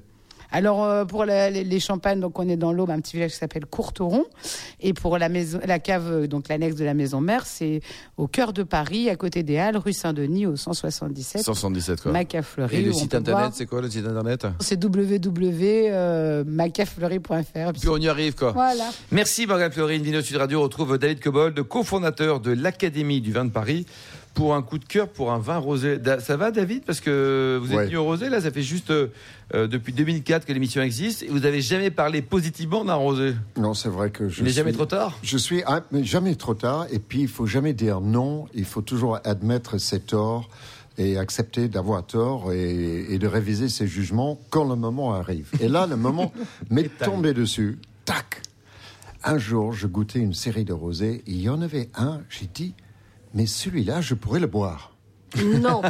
Alors 0.53 0.85
euh, 0.85 1.03
pour 1.03 1.25
la- 1.25 1.49
les, 1.49 1.65
les 1.65 1.79
champagnes, 1.81 2.21
donc 2.21 2.39
on 2.39 2.47
est 2.47 2.55
dans 2.55 2.71
l'Aube, 2.71 2.91
un 2.91 3.01
petit 3.01 3.17
village 3.17 3.31
qui 3.31 3.37
s'appelle 3.37 3.65
Courteron, 3.65 4.23
et 4.79 4.93
pour 4.93 5.17
la 5.17 5.27
maison, 5.27 5.59
la 5.65 5.79
cave, 5.79 6.09
euh, 6.11 6.27
donc 6.27 6.47
l'annexe 6.47 6.75
de 6.75 6.85
la 6.85 6.93
maison 6.93 7.19
mère, 7.19 7.45
c'est 7.45 7.81
au 8.17 8.27
cœur 8.27 8.53
de 8.53 8.63
Paris, 8.63 9.09
à 9.09 9.15
côté 9.17 9.43
des 9.43 9.57
Halles, 9.57 9.75
rue 9.77 9.91
Saint-Denis, 9.93 10.45
au 10.45 10.55
177, 10.55 11.41
177 11.43 12.01
quoi. 12.01 12.11
Macafleury. 12.13 12.75
Et 12.77 12.81
le 12.83 12.93
site 12.93 13.15
internet, 13.15 13.51
c'est 13.55 13.65
quoi 13.65 13.81
le 13.81 13.89
site 13.89 14.05
internet? 14.05 14.45
C'est 14.59 14.81
www.macafleury.fr. 14.83 17.73
Puis 17.79 17.89
on 17.89 17.97
y 17.97 18.07
arrive 18.07 18.35
quoi. 18.35 18.51
Voilà. 18.51 18.89
Merci 19.11 19.47
Morgane 19.47 19.71
Fleury, 19.71 19.95
Invino 19.95 20.21
Sud 20.21 20.37
Radio. 20.37 20.59
On 20.59 20.63
retrouve 20.63 20.97
David 20.97 21.19
Cobold, 21.19 21.61
cofondateur 21.63 22.39
de 22.39 22.51
l'Académie 22.51 23.21
du 23.21 23.31
vin 23.31 23.45
de 23.45 23.51
Paris, 23.51 23.85
pour 24.33 24.55
un 24.55 24.61
coup 24.63 24.79
de 24.79 24.85
cœur 24.85 25.09
pour 25.09 25.31
un 25.31 25.37
vin 25.37 25.57
rosé. 25.59 25.99
Ça 26.19 26.37
va 26.37 26.49
David? 26.51 26.83
Parce 26.85 27.01
que 27.01 27.59
vous 27.61 27.71
êtes 27.71 27.77
Ouais. 27.77 27.85
venu 27.85 27.97
au 27.97 28.03
rosé, 28.03 28.29
là 28.29 28.41
ça 28.41 28.49
fait 28.51 28.63
juste 28.63 28.89
euh, 28.89 29.07
euh, 29.53 29.67
depuis 29.67 29.93
2004 29.93 30.45
que 30.45 30.53
l'émission 30.53 30.81
existe 30.81 31.21
et 31.23 31.27
vous 31.27 31.39
n'avez 31.41 31.61
jamais 31.61 31.91
parlé 31.91 32.21
positivement 32.23 32.83
d'un 32.83 32.95
rosé. 32.95 33.35
Non, 33.57 33.73
c'est 33.75 33.89
vrai 33.89 34.09
que 34.09 34.29
je 34.29 34.39
Il 34.39 34.45
n'est 34.45 34.49
jamais 34.49 34.71
trop 34.73 34.85
tard? 34.87 35.17
Je 35.21 35.37
suis 35.37 35.61
ah, 35.67 35.83
mais 35.91 36.03
jamais 36.03 36.35
trop 36.35 36.55
tard. 36.55 36.87
Et 36.91 36.97
puis, 36.99 37.21
il 37.21 37.27
faut 37.27 37.45
jamais 37.45 37.73
dire 37.73 38.01
non. 38.01 38.47
Il 38.55 38.65
faut 38.65 38.81
toujours 38.81 39.19
admettre 39.23 39.77
ses 39.77 39.99
torts 39.99 40.49
et 40.97 41.17
accepter 41.17 41.67
d'avoir 41.67 42.05
tort 42.05 42.51
et, 42.53 43.05
et 43.13 43.17
de 43.19 43.27
réviser 43.27 43.69
ses 43.69 43.87
jugements 43.87 44.39
quand 44.49 44.63
le 44.67 44.75
moment 44.75 45.13
arrive. 45.13 45.49
Et 45.59 45.67
là, 45.67 45.85
le 45.87 45.95
moment 45.95 46.31
m'est 46.71 46.89
tombé 46.99 47.33
dessus. 47.33 47.77
Tac 48.05 48.41
Un 49.23 49.37
jour, 49.37 49.73
je 49.73 49.85
goûtais 49.87 50.19
une 50.19 50.33
série 50.33 50.65
de 50.65 50.73
rosés. 50.73 51.23
et 51.27 51.31
Il 51.31 51.41
y 51.41 51.49
en 51.49 51.61
avait 51.61 51.89
un, 51.95 52.21
j'ai 52.29 52.47
dit, 52.53 52.73
mais 53.33 53.45
celui-là, 53.45 54.01
je 54.01 54.13
pourrais 54.13 54.39
le 54.39 54.47
boire. 54.47 54.95
Non. 55.41 55.81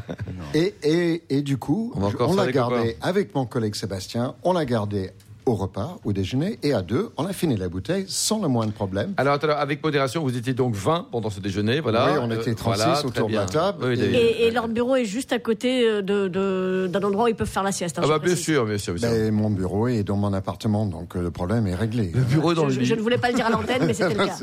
Et, 0.54 0.74
et, 0.84 1.22
et 1.28 1.42
du 1.42 1.56
coup, 1.56 1.92
On 1.96 2.34
l'a 2.34 2.52
gardé 2.52 2.96
avec 3.00 3.34
mon 3.34 3.46
collègue 3.46 3.74
Sébastien, 3.74 4.36
on 4.44 4.52
l'a 4.52 4.64
gardé 4.64 5.10
au 5.46 5.54
repas, 5.54 5.98
au 6.04 6.12
déjeuner, 6.12 6.58
et 6.62 6.72
à 6.72 6.82
deux, 6.82 7.10
on 7.16 7.26
a 7.26 7.32
fini 7.32 7.56
la 7.56 7.68
bouteille 7.68 8.04
sans 8.08 8.40
le 8.40 8.48
moindre 8.48 8.72
problème. 8.72 9.12
Alors, 9.16 9.34
attends, 9.34 9.48
avec 9.50 9.82
modération, 9.82 10.22
vous 10.22 10.36
étiez 10.36 10.54
donc 10.54 10.74
20 10.74 11.08
pendant 11.10 11.30
ce 11.30 11.40
déjeuner, 11.40 11.80
voilà. 11.80 12.12
Oui, 12.12 12.18
on 12.22 12.30
était 12.30 12.54
36 12.54 12.78
voilà, 12.84 13.06
autour 13.06 13.28
de 13.28 13.34
la 13.34 13.46
table. 13.46 13.84
Oui, 13.84 13.94
Et- 13.94 13.96
David. 13.96 14.14
Et, 14.14 14.42
et 14.46 14.50
leur 14.50 14.68
bureau 14.68 14.96
est 14.96 15.04
juste 15.04 15.32
à 15.32 15.38
côté 15.38 15.86
euh, 15.88 16.02
de- 16.02 16.28
de- 16.28 16.88
d'un 16.92 17.02
endroit 17.02 17.24
où 17.24 17.28
ils 17.28 17.34
peuvent 17.34 17.48
faire 17.48 17.62
la 17.62 17.72
sieste. 17.72 17.98
hein, 17.98 18.02
Ah 18.04 18.06
je 18.06 18.12
bah 18.12 18.18
bien 18.20 18.36
sûr, 18.36 18.64
bien 18.66 18.78
sûr, 18.78 18.94
bien 18.94 19.08
sûr. 19.08 19.18
Mais 19.18 19.30
mon 19.30 19.50
bureau 19.50 19.88
est 19.88 20.04
dans 20.04 20.16
mon 20.16 20.32
appartement, 20.32 20.86
donc 20.86 21.16
euh, 21.16 21.22
le 21.22 21.30
problème 21.30 21.66
est 21.66 21.74
réglé. 21.74 22.12
Le 22.14 22.20
bureau 22.22 22.54
dans 22.54 22.68
Je, 22.68 22.78
le 22.78 22.84
je 22.84 22.92
lit. 22.94 22.98
ne 22.98 23.02
voulais 23.02 23.18
pas 23.18 23.28
le 23.30 23.34
dire 23.34 23.46
à 23.46 23.50
l'antenne, 23.50 23.84
mais 23.86 23.94
c'était 23.94 24.14
le 24.14 24.26
cas. 24.26 24.38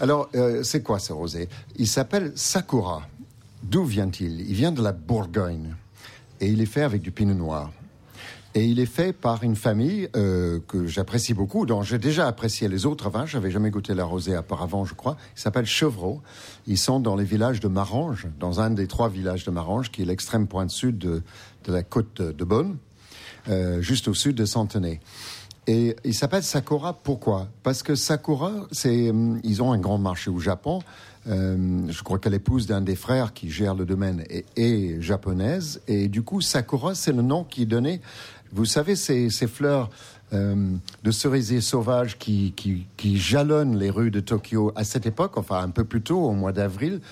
Alors, 0.00 0.28
euh, 0.36 0.62
c'est 0.62 0.82
quoi 0.82 0.98
ce 0.98 1.12
rosé? 1.12 1.48
Il 1.76 1.86
s'appelle 1.88 2.32
Sakura. 2.36 3.02
D'où 3.64 3.84
vient-il? 3.84 4.42
Il 4.48 4.54
vient 4.54 4.70
de 4.70 4.82
la 4.82 4.92
Bourgogne. 4.92 5.74
Et 6.40 6.46
il 6.46 6.60
est 6.62 6.66
fait 6.66 6.82
avec 6.82 7.02
du 7.02 7.10
pinot 7.10 7.34
noir. 7.34 7.72
Et 8.58 8.64
il 8.64 8.80
est 8.80 8.86
fait 8.86 9.12
par 9.12 9.44
une 9.44 9.54
famille 9.54 10.08
euh, 10.16 10.58
que 10.66 10.88
j'apprécie 10.88 11.32
beaucoup, 11.32 11.64
dont 11.64 11.82
j'ai 11.82 11.98
déjà 11.98 12.26
apprécié 12.26 12.66
les 12.66 12.86
autres 12.86 13.08
vins. 13.08 13.24
J'avais 13.24 13.52
jamais 13.52 13.70
goûté 13.70 13.94
la 13.94 14.04
rosée 14.04 14.36
auparavant, 14.36 14.84
je 14.84 14.94
crois. 14.94 15.16
Il 15.36 15.40
s'appelle 15.40 15.64
Chevreau. 15.64 16.22
Ils 16.66 16.76
sont 16.76 16.98
dans 16.98 17.14
les 17.14 17.22
villages 17.22 17.60
de 17.60 17.68
Marange, 17.68 18.26
dans 18.40 18.58
un 18.58 18.70
des 18.70 18.88
trois 18.88 19.10
villages 19.10 19.44
de 19.44 19.52
Marange, 19.52 19.92
qui 19.92 20.02
est 20.02 20.04
l'extrême 20.04 20.48
pointe 20.48 20.70
sud 20.70 20.98
de, 20.98 21.22
de 21.66 21.72
la 21.72 21.84
côte 21.84 22.20
de, 22.20 22.44
Beaune, 22.44 22.78
euh, 23.48 23.80
juste 23.80 24.08
au 24.08 24.14
sud 24.14 24.34
de 24.34 24.44
Centenay. 24.44 24.98
Et 25.68 25.94
il 26.02 26.14
s'appelle 26.14 26.42
Sakura. 26.42 26.94
Pourquoi? 26.94 27.46
Parce 27.62 27.82
que 27.82 27.94
Sakura, 27.94 28.52
c'est, 28.72 29.10
hum, 29.10 29.38
ils 29.44 29.62
ont 29.62 29.70
un 29.70 29.78
grand 29.78 29.98
marché 29.98 30.30
au 30.30 30.40
Japon. 30.40 30.80
Euh, 31.28 31.82
je 31.90 32.02
crois 32.02 32.18
que 32.18 32.30
l'épouse 32.30 32.66
d'un 32.66 32.80
des 32.80 32.96
frères 32.96 33.34
qui 33.34 33.50
gère 33.50 33.74
le 33.74 33.84
domaine 33.84 34.24
est, 34.30 34.46
est 34.56 35.02
japonaise. 35.02 35.82
Et 35.86 36.08
du 36.08 36.22
coup, 36.22 36.40
Sakura, 36.40 36.94
c'est 36.94 37.12
le 37.12 37.20
nom 37.20 37.44
qui 37.44 37.62
est 37.62 37.66
donné. 37.66 38.00
Vous 38.50 38.64
savez, 38.64 38.96
ces, 38.96 39.28
ces 39.28 39.46
fleurs 39.46 39.90
euh, 40.32 40.72
de 41.04 41.10
cerisier 41.10 41.60
sauvage 41.60 42.16
qui, 42.16 42.54
qui, 42.96 43.18
jalonnent 43.18 43.78
les 43.78 43.90
rues 43.90 44.10
de 44.10 44.20
Tokyo 44.20 44.72
à 44.74 44.84
cette 44.84 45.04
époque, 45.04 45.36
enfin 45.36 45.62
un 45.62 45.68
peu 45.68 45.84
plus 45.84 46.00
tôt, 46.00 46.20
au 46.20 46.32
mois 46.32 46.52
d'avril, 46.52 47.02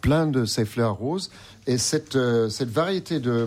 plein 0.00 0.26
de 0.26 0.46
ces 0.46 0.64
fleurs 0.64 0.96
roses. 0.96 1.30
Et 1.66 1.76
cette, 1.76 2.16
euh, 2.16 2.48
cette 2.48 2.70
variété 2.70 3.20
de... 3.20 3.46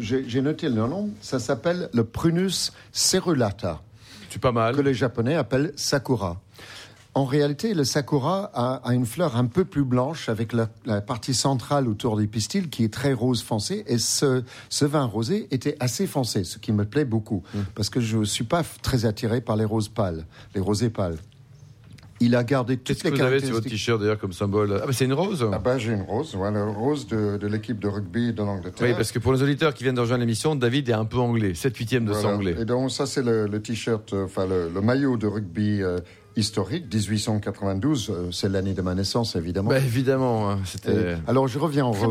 J'ai 0.00 0.42
noté 0.42 0.68
le 0.68 0.74
nom, 0.74 1.10
ça 1.20 1.38
s'appelle 1.38 1.88
le 1.92 2.02
Prunus 2.02 2.72
cerulata 2.92 3.80
C'est 4.30 4.40
pas 4.40 4.52
mal. 4.52 4.74
que 4.74 4.80
les 4.80 4.94
Japonais 4.94 5.34
appellent 5.34 5.72
sakura. 5.76 6.40
En 7.14 7.24
réalité, 7.24 7.74
le 7.74 7.82
sakura 7.82 8.50
a, 8.54 8.74
a 8.84 8.94
une 8.94 9.06
fleur 9.06 9.36
un 9.36 9.46
peu 9.46 9.64
plus 9.64 9.82
blanche 9.82 10.28
avec 10.28 10.52
la, 10.52 10.68
la 10.84 11.00
partie 11.00 11.34
centrale 11.34 11.88
autour 11.88 12.16
des 12.16 12.28
pistils 12.28 12.68
qui 12.70 12.84
est 12.84 12.92
très 12.92 13.12
rose 13.12 13.42
foncé. 13.42 13.82
Et 13.88 13.98
ce, 13.98 14.44
ce 14.68 14.84
vin 14.84 15.04
rosé 15.04 15.48
était 15.50 15.76
assez 15.80 16.06
foncé, 16.06 16.44
ce 16.44 16.58
qui 16.58 16.70
me 16.70 16.84
plaît 16.84 17.06
beaucoup 17.06 17.42
parce 17.74 17.90
que 17.90 17.98
je 18.00 18.18
ne 18.18 18.24
suis 18.24 18.44
pas 18.44 18.62
très 18.82 19.04
attiré 19.04 19.40
par 19.40 19.56
les 19.56 19.64
roses 19.64 19.88
pâles, 19.88 20.26
les 20.54 20.60
rosés 20.60 20.90
pâles. 20.90 21.16
Il 22.20 22.34
a 22.34 22.42
gardé 22.42 22.76
toutes 22.76 22.86
Qu'est-ce 22.86 23.04
que 23.04 23.08
vous 23.14 23.20
avez 23.20 23.40
sur 23.40 23.54
votre 23.54 23.68
t-shirt 23.68 24.00
d'ailleurs 24.00 24.18
comme 24.18 24.32
symbole? 24.32 24.80
Ah, 24.82 24.86
bah, 24.86 24.92
c'est 24.92 25.04
une 25.04 25.12
rose 25.12 25.48
Ah 25.52 25.58
bah, 25.58 25.78
j'ai 25.78 25.92
une 25.92 26.02
rose, 26.02 26.34
voilà, 26.34 26.64
rose 26.64 27.06
de, 27.06 27.36
de 27.36 27.46
l'équipe 27.46 27.78
de 27.78 27.86
rugby 27.88 28.32
de 28.32 28.42
l'Angleterre. 28.42 28.88
Oui, 28.88 28.94
parce 28.94 29.12
que 29.12 29.18
pour 29.20 29.32
les 29.32 29.42
auditeurs 29.42 29.72
qui 29.72 29.84
viennent 29.84 29.94
de 29.94 30.00
rejoindre 30.00 30.20
l'émission, 30.22 30.56
David 30.56 30.88
est 30.88 30.92
un 30.94 31.04
peu 31.04 31.18
anglais, 31.18 31.54
7 31.54 31.76
8 31.76 31.94
de 32.04 32.10
Voilà. 32.10 32.28
anglais. 32.34 32.56
Et 32.60 32.64
donc 32.64 32.90
ça 32.90 33.06
c'est 33.06 33.22
le, 33.22 33.46
le 33.46 33.62
t-shirt, 33.62 34.12
euh, 34.14 34.24
enfin 34.24 34.46
le, 34.46 34.68
le 34.74 34.80
maillot 34.80 35.16
de 35.16 35.26
rugby 35.28 35.80
euh, 35.82 35.98
historique, 36.36 36.86
1892, 36.92 38.10
euh, 38.10 38.30
c'est 38.32 38.48
l'année 38.48 38.74
de 38.74 38.82
ma 38.82 38.94
naissance 38.94 39.36
évidemment. 39.36 39.70
Bah, 39.70 39.78
évidemment, 39.78 40.50
hein, 40.50 40.58
c'était. 40.64 40.92
Et- 40.92 41.16
alors 41.28 41.46
je 41.48 41.58
reviens 41.58 41.86
au, 41.86 41.92
Très 41.92 42.02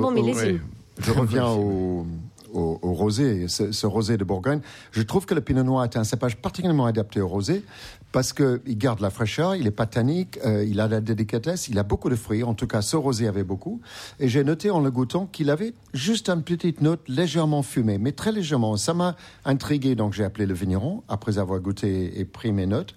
je 1.00 1.12
reviens 1.12 1.48
au, 1.50 2.06
au, 2.54 2.80
rosé, 2.94 3.48
ce, 3.48 3.86
rosé 3.86 4.18
de 4.18 4.24
Bourgogne. 4.24 4.62
Je 4.92 5.02
trouve 5.02 5.26
que 5.26 5.34
le 5.34 5.42
Pinot 5.42 5.64
Noir 5.64 5.84
est 5.84 5.98
un 5.98 6.04
cépage 6.04 6.38
particulièrement 6.38 6.86
adapté 6.86 7.22
au 7.22 7.28
rosé 7.28 7.64
parce 8.12 8.34
que 8.34 8.62
il 8.66 8.78
garde 8.78 9.00
la 9.02 9.10
fraîcheur, 9.10 9.56
il 9.56 9.68
est 9.68 9.72
pas 9.72 9.86
tannique, 9.86 10.40
euh, 10.46 10.66
il 10.66 10.80
a 10.80 10.88
la 10.88 11.02
délicatesse, 11.02 11.68
il 11.68 11.78
a 11.78 11.84
beaucoup 11.84 12.10
de 12.10 12.16
fruits. 12.16 12.44
En 12.44 12.54
tout 12.54 12.68
cas, 12.68 12.82
ce 12.82 12.96
rosé 12.96 13.28
avait 13.28 13.44
beaucoup. 13.44 13.82
Et 14.20 14.30
j'ai 14.30 14.44
noté 14.44 14.70
en 14.72 14.80
le 14.80 14.92
goûtant 14.92 15.26
qu'il 15.26 15.50
avait 15.50 15.74
juste 15.94 16.30
une 16.30 16.44
petite 16.44 16.82
note 16.82 17.02
légèrement 17.08 17.64
fumée, 17.64 17.98
mais 17.98 18.14
très 18.14 18.32
légèrement. 18.32 18.78
Ça 18.78 18.94
m'a 18.94 19.16
intrigué, 19.46 19.96
donc 19.96 20.14
j'ai 20.14 20.24
appelé 20.24 20.46
le 20.46 20.54
vigneron 20.54 21.04
après 21.08 21.38
avoir 21.38 21.60
goûté 21.60 22.20
et 22.20 22.26
pris 22.26 22.52
mes 22.52 22.66
notes. 22.66 22.96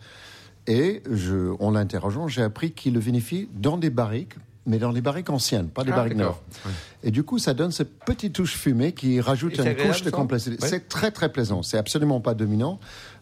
Et 0.66 1.02
en 1.58 1.70
l'interrogeant, 1.72 2.28
j'ai 2.28 2.42
appris 2.42 2.72
qu'il 2.72 2.94
le 2.94 3.00
vinifie 3.00 3.48
dans 3.54 3.76
des 3.76 3.90
barriques, 3.90 4.34
mais 4.70 4.78
dans 4.78 4.92
des 4.92 5.00
barriques 5.00 5.28
anciennes, 5.30 5.68
pas 5.68 5.82
des 5.82 5.90
Ah, 5.92 5.96
barriques 5.96 6.16
neuves. 6.16 6.34
Et 7.02 7.10
du 7.10 7.24
coup, 7.24 7.38
ça 7.38 7.54
donne 7.54 7.72
cette 7.72 7.98
petite 8.04 8.34
touche 8.34 8.54
fumée 8.54 8.92
qui 8.92 9.20
rajoute 9.20 9.58
une 9.58 9.76
couche 9.76 10.02
de 10.02 10.10
complexité. 10.10 10.56
C'est 10.64 10.88
très 10.88 11.10
très 11.10 11.30
plaisant. 11.30 11.62
C'est 11.62 11.76
absolument 11.76 12.20
pas 12.20 12.34
dominant. 12.34 12.78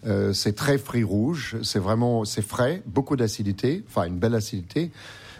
Euh, 0.06 0.32
c'est 0.32 0.52
très 0.52 0.76
fruit 0.78 1.04
rouge. 1.04 1.56
C'est 1.62 1.78
vraiment 1.78 2.24
c'est 2.24 2.42
frais, 2.42 2.82
beaucoup 2.86 3.16
d'acidité, 3.16 3.82
enfin 3.88 4.04
une 4.04 4.18
belle 4.18 4.34
acidité. 4.34 4.92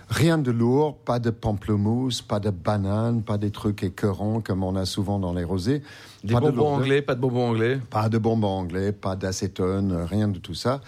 Rien 0.09 0.39
de 0.39 0.51
lourd, 0.51 0.97
pas 0.97 1.19
de 1.19 1.29
pamplemousse, 1.29 2.23
pas 2.23 2.41
de 2.41 2.49
banane, 2.49 3.23
pas 3.23 3.37
des 3.37 3.51
trucs 3.51 3.83
écœurants 3.83 4.41
comme 4.41 4.65
on 4.65 4.75
a 4.75 4.87
souvent 4.87 5.19
dans 5.19 5.35
les 5.35 5.45
rosés. 5.45 5.83
Des 6.25 6.33
Pas 6.33 6.41
de 6.41 6.47
bonbons 6.47 6.77
anglais, 6.77 7.03
pas 7.03 7.15
de 7.15 7.21
bonbons 7.21 7.51
anglais. 7.51 7.79
Pas 7.91 8.09
de 8.09 8.17
bonbons 8.17 8.49
anglais, 8.49 8.93
pas 8.93 9.17
d'acétone, 9.17 9.93
rien 10.09 10.29
de 10.29 10.39
tout 10.39 10.55
ça. 10.55 10.81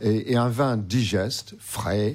Et, 0.00 0.32
et 0.32 0.36
un 0.36 0.48
vin 0.48 0.76
digeste, 0.76 1.56
frais, 1.58 2.14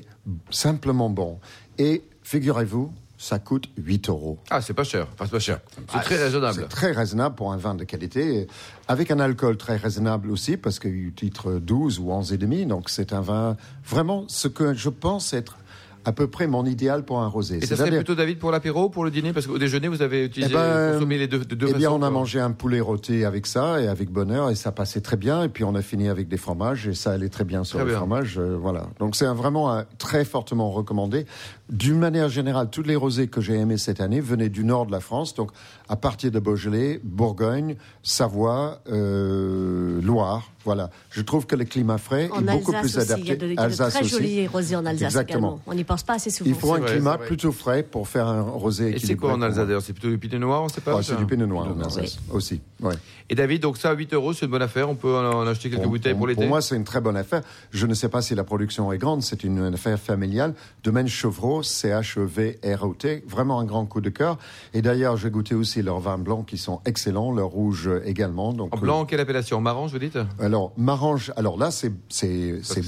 simplement 0.52 1.10
bon. 1.10 1.40
Et 1.78 2.04
figurez-vous, 2.24 2.94
ça 3.18 3.40
coûte 3.40 3.70
8 3.78 4.10
euros. 4.10 4.38
Ah, 4.50 4.62
c'est 4.62 4.74
pas 4.74 4.84
cher. 4.84 5.08
Enfin, 5.14 5.26
c'est 5.26 5.32
pas 5.32 5.40
cher. 5.40 5.60
C'est 5.92 6.02
très 6.02 6.18
raisonnable. 6.18 6.56
C'est 6.60 6.68
très 6.68 6.92
raisonnable 6.92 7.36
pour 7.36 7.54
un 7.54 7.58
vin 7.58 7.74
de 7.74 7.84
qualité, 7.86 8.48
avec 8.88 9.12
un 9.12 9.20
alcool 9.20 9.56
très 9.56 9.78
raisonnable 9.78 10.30
aussi, 10.30 10.58
parce 10.58 10.80
qu'il 10.80 11.14
titre 11.14 11.54
12 11.54 12.00
ou 12.00 12.12
11 12.12 12.34
et 12.34 12.38
demi. 12.38 12.66
Donc 12.66 12.90
c'est 12.90 13.14
un 13.14 13.22
vin 13.22 13.56
vraiment 13.86 14.26
ce 14.28 14.48
que 14.48 14.74
je 14.74 14.90
pense 14.90 15.34
être 15.34 15.58
à 16.06 16.12
peu 16.12 16.28
près 16.28 16.48
mon 16.48 16.66
idéal 16.66 17.04
pour 17.06 17.20
un 17.20 17.28
rosé. 17.28 17.60
Et 17.62 17.66
ça 17.66 17.76
serait 17.78 17.92
plutôt 17.92 18.16
David 18.16 18.38
pour 18.40 18.52
l'apéro, 18.52 18.90
pour 18.90 19.04
le 19.06 19.12
dîner 19.12 19.32
Parce 19.34 19.48
qu'au 19.48 19.58
déjeuner, 19.58 19.88
vous 19.88 20.02
avez 20.02 20.26
utilisé, 20.26 20.52
Eh 20.52 20.56
ben, 20.56 20.94
consommé 20.94 21.18
les 21.18 21.28
deux, 21.28 21.40
de 21.40 21.56
deux 21.56 21.68
eh 21.70 21.74
bien, 21.74 21.90
façons, 21.90 21.94
on 22.00 22.04
a 22.04 22.10
quoi. 22.10 22.10
mangé 22.12 22.40
un 22.40 22.52
poulet 22.52 22.80
rôti 22.82 23.24
avec 23.26 23.46
ça 23.48 23.80
et 23.82 23.88
avec 23.88 24.10
bonheur 24.10 24.50
et 24.50 24.56
ça 24.56 24.72
passait 24.72 25.02
très 25.02 25.18
bien. 25.18 25.44
Et 25.44 25.50
puis 25.50 25.64
on 25.64 25.76
a 25.76 25.82
fini 25.82 26.10
avec 26.10 26.28
des 26.28 26.38
fromages 26.38 26.88
et 26.88 26.94
ça 26.94 27.12
allait 27.12 27.30
très 27.30 27.44
bien 27.46 27.64
sur 27.64 27.78
Très 27.78 27.86
le 27.86 27.92
bien. 27.92 28.00
fromage. 28.00 28.38
euh, 28.38 28.58
voilà. 28.60 28.88
Donc 29.00 29.16
c'est 29.16 29.26
vraiment 29.28 29.72
un- 29.74 29.86
très 29.98 30.26
fortement 30.26 30.72
recommandé. 30.72 31.26
D'une 31.70 31.98
manière 32.00 32.30
générale, 32.30 32.70
tous 32.70 32.84
les 32.84 32.96
rosés 32.96 33.28
que 33.28 33.40
j'ai 33.42 33.56
aimés 33.56 33.78
cette 33.78 34.02
année 34.02 34.20
venaient 34.20 34.50
du 34.50 34.64
nord 34.66 34.86
de 34.86 34.92
la 34.92 35.00
France, 35.00 35.34
donc 35.34 35.52
à 35.94 35.96
partir 35.96 36.32
de 36.32 36.40
Beaujolais, 36.40 37.00
Bourgogne, 37.04 37.76
Savoie, 38.02 38.80
euh, 38.90 40.02
Loire. 40.02 40.50
Voilà. 40.66 40.90
Je 41.12 41.22
trouve 41.22 41.46
que 41.46 41.56
le 41.56 41.66
climat 41.66 42.00
frais 42.00 42.30
En 42.32 42.40
est 42.48 42.52
beaucoup 42.52 42.72
plus 42.72 42.98
aussi, 42.98 43.00
adapté. 43.00 43.22
il 43.22 43.28
y 43.28 43.32
a 43.32 43.36
de, 43.36 43.46
il 43.48 43.54
y 43.54 43.60
a 43.60 43.70
de 43.70 43.76
très 43.76 44.02
aussi. 44.02 44.10
jolis 44.10 44.48
rosés 44.48 44.76
en 44.76 44.86
Alsace 44.88 45.10
Exactement. 45.10 45.38
également. 45.38 45.62
On 45.68 45.74
n'y 45.76 45.84
pense 45.84 46.02
pas 46.02 46.14
assez 46.14 46.32
souvent. 46.32 46.50
Il 46.50 46.56
faut 46.56 46.74
un 46.74 46.80
vrai, 46.80 46.94
climat 46.94 47.18
plutôt 47.20 47.52
frais 47.52 47.84
pour 47.84 48.08
faire 48.08 48.28
un 48.28 48.42
rosé 48.42 48.96
Et 48.96 49.00
c'est 49.00 49.16
quoi 49.16 49.34
en 49.34 49.42
Alsace 49.44 49.68
d'ailleurs? 49.68 49.82
C'est 49.84 49.94
plutôt 49.94 50.10
du 50.10 50.18
pinot 50.18 50.40
noir, 50.40 50.64
on 50.64 50.70
sait 50.70 50.82
pas 50.82 50.96
Ah, 50.98 51.04
C'est 51.04 51.18
du 51.18 51.28
pinot 51.28 51.46
noir 51.46 51.68
en 51.68 51.80
Alsace 51.80 52.18
aussi. 52.32 52.62
Ouais. 52.82 52.96
Et 53.30 53.36
David, 53.36 53.62
donc 53.62 53.78
ça, 53.78 53.94
8 53.94 54.14
euros, 54.14 54.34
c'est 54.34 54.46
une 54.46 54.52
bonne 54.52 54.62
affaire. 54.64 54.90
On 54.90 54.96
peut 54.96 55.16
en, 55.16 55.46
acheter 55.46 55.70
quelques 55.70 55.86
bouteilles 55.86 56.16
pour 56.16 56.28
l'été. 56.28 56.42
Pour 56.42 56.50
moi, 56.50 56.62
c'est 56.62 56.76
une 56.76 56.86
très 56.86 57.02
bonne 57.02 57.18
affaire. 57.18 57.42
Je 57.72 57.86
ne 57.86 57.94
sais 57.94 58.10
pas 58.10 58.22
si 58.22 58.34
la 58.34 58.44
production 58.44 58.92
est 58.92 58.98
grande, 58.98 59.22
c'est 59.22 59.44
une, 59.44 59.60
une 59.60 59.74
affaire 59.76 60.00
familiale. 60.00 60.56
Domaine 60.84 61.08
Chevreau, 61.08 61.62
C-H-E-V-R-O-T, 61.62 63.26
vraiment 63.28 63.60
un 63.60 63.66
grand 63.66 63.86
coup 63.86 64.02
de 64.02 64.10
cœur. 64.10 64.38
Et 64.74 64.82
d'ailleurs, 64.82 65.18
j'ai 65.18 65.30
goûté 65.30 65.56
aussi 65.56 65.83
leurs 65.84 66.00
vins 66.00 66.18
blancs 66.18 66.46
qui 66.46 66.58
sont 66.58 66.82
excellents, 66.86 67.32
leurs 67.32 67.50
rouges 67.50 67.90
également. 68.06 68.54
Donc, 68.54 68.74
en 68.76 68.80
blanc, 68.80 69.06
quelle 69.06 69.20
appellation? 69.20 69.62
Marron, 69.62 69.88
je 69.88 69.94
vous 69.94 70.00
dites 70.00 70.16
euh, 70.16 70.24
alors, 70.40 70.72
Marange, 70.78 71.32
alors 71.36 71.58
là, 71.58 71.70
c'est, 71.72 71.92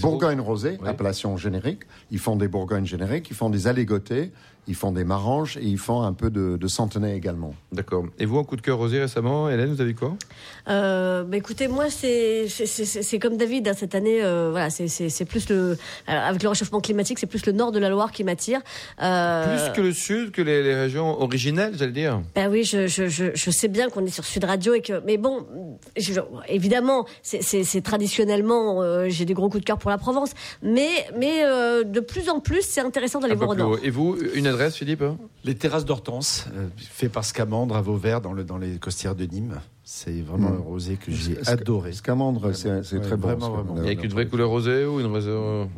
Bourgogne 0.01 0.39
rosé, 0.39 0.77
Oui. 0.81 0.88
appellation 0.88 1.38
générique. 1.38 1.81
Ils 2.12 2.19
font 2.19 2.36
des 2.36 2.47
Bourgognes 2.47 2.86
génériques, 2.86 3.29
ils 3.29 3.36
font 3.36 3.49
des 3.49 3.67
alligotés, 3.67 4.31
ils 4.67 4.75
font 4.75 4.91
des 4.91 5.04
Maranges 5.04 5.58
et 5.58 5.65
ils 5.65 5.78
font 5.78 6.01
un 6.01 6.13
peu 6.13 6.30
de, 6.30 6.58
de 6.58 6.67
Centenay 6.67 7.15
également. 7.15 7.54
D'accord. 7.71 8.06
Et 8.19 8.25
vous, 8.25 8.38
un 8.39 8.43
coup 8.43 8.56
de 8.56 8.62
cœur 8.62 8.78
rosé 8.78 8.99
récemment, 8.99 9.49
Hélène, 9.49 9.73
vous 9.73 9.82
avez 9.82 9.93
quoi? 9.93 10.15
Euh, 10.67 11.23
bah 11.23 11.38
écoutez, 11.38 11.67
moi 11.67 11.89
c'est 11.89 12.47
c'est- 12.47 12.65
c'est 12.65 12.86
c'est 13.04 13.19
comme 13.19 13.38
David 13.38 13.67
hein, 13.67 13.73
cette 13.75 13.93
année. 13.93 14.23
euh, 14.23 14.49
voilà, 14.51 14.69
c'est 14.69 14.88
c'est 14.88 15.10
c'est 15.10 15.25
plus 15.25 15.47
le 15.49 15.78
alors, 16.08 16.23
avec 16.23 16.41
le 16.41 16.49
réchauffement 16.49 16.82
climatique, 16.82 17.19
c'est 17.19 17.28
plus 17.28 17.45
le 17.45 17.51
nord 17.51 17.71
de 17.71 17.80
la 17.80 17.89
Loire 17.89 18.12
qui 18.12 18.23
m'attire. 18.23 18.62
Euh, 19.01 19.69
Plus 19.69 19.73
que 19.75 19.82
le 19.82 19.93
sud, 19.93 20.32
que 20.32 20.41
les, 20.41 20.63
les 20.63 20.73
régions 20.75 21.21
originelles, 21.21 21.73
j'allais 21.78 21.91
dire. 21.91 22.21
Ben 22.34 22.49
oui, 22.49 22.63
je, 22.63 22.88
je, 22.88 23.08
je, 23.08 23.25
je 23.34 23.51
sais 23.51 23.67
bien 23.67 23.89
qu'on 23.89 24.06
est 24.06 24.10
sur 24.10 24.25
Sud 24.25 24.43
Radio 24.43 24.73
et 24.73 24.82
que, 24.82 25.01
mais 25.06 25.17
bon, 25.17 25.45
je- 25.97 26.19
évidemment, 26.47 27.06
c'est- 27.21 27.41
c'est 27.43 27.63
c'est 27.63 27.82
traditionnellement, 27.82 28.82
euh, 28.82 29.06
j'ai 29.10 29.25
des 29.25 29.34
gros 29.34 29.49
coups 29.49 29.62
de 29.62 29.65
cœur 29.65 29.78
pour 29.78 29.91
la 29.91 29.97
Provence, 29.97 30.32
mais 30.63 30.89
mais 31.17 31.43
euh, 31.43 31.84
de 31.84 31.99
plus 31.99 32.30
en 32.30 32.39
plus, 32.39 32.62
c'est 32.63 32.82
intéressant 32.82 33.19
d'aller 33.19 33.36
voir 33.36 33.49
au 33.51 33.56
nord. 33.56 33.78
Et 33.84 33.89
vous, 33.89 34.17
une 34.34 34.47
Les 35.43 35.55
terrasses 35.55 35.85
d'Hortense, 35.85 36.47
euh, 36.55 36.67
fait 36.77 37.09
par 37.09 37.25
Scamandre 37.25 37.75
à 37.75 37.81
Vauvert 37.81 38.21
dans 38.21 38.57
les 38.57 38.77
costières 38.79 39.15
de 39.15 39.25
Nîmes. 39.25 39.59
C'est 39.88 40.21
vraiment 40.21 40.50
Mm. 40.50 40.54
un 40.56 40.62
rosé 40.62 40.95
que 40.95 41.12
j'ai 41.12 41.38
adoré. 41.48 41.91
Scamandre, 41.91 42.56
c'est, 42.56 42.69
Ouais, 42.71 42.82
très 42.82 43.15
bon. 43.17 43.28
vraiment, 43.28 43.52
vraiment. 43.52 43.78
Avec 43.78 44.04
une 44.04 44.10
vraie 44.10 44.26
couleur 44.28 44.50
rosée 44.50 44.84
ou 44.84 45.00
une. 45.00 45.06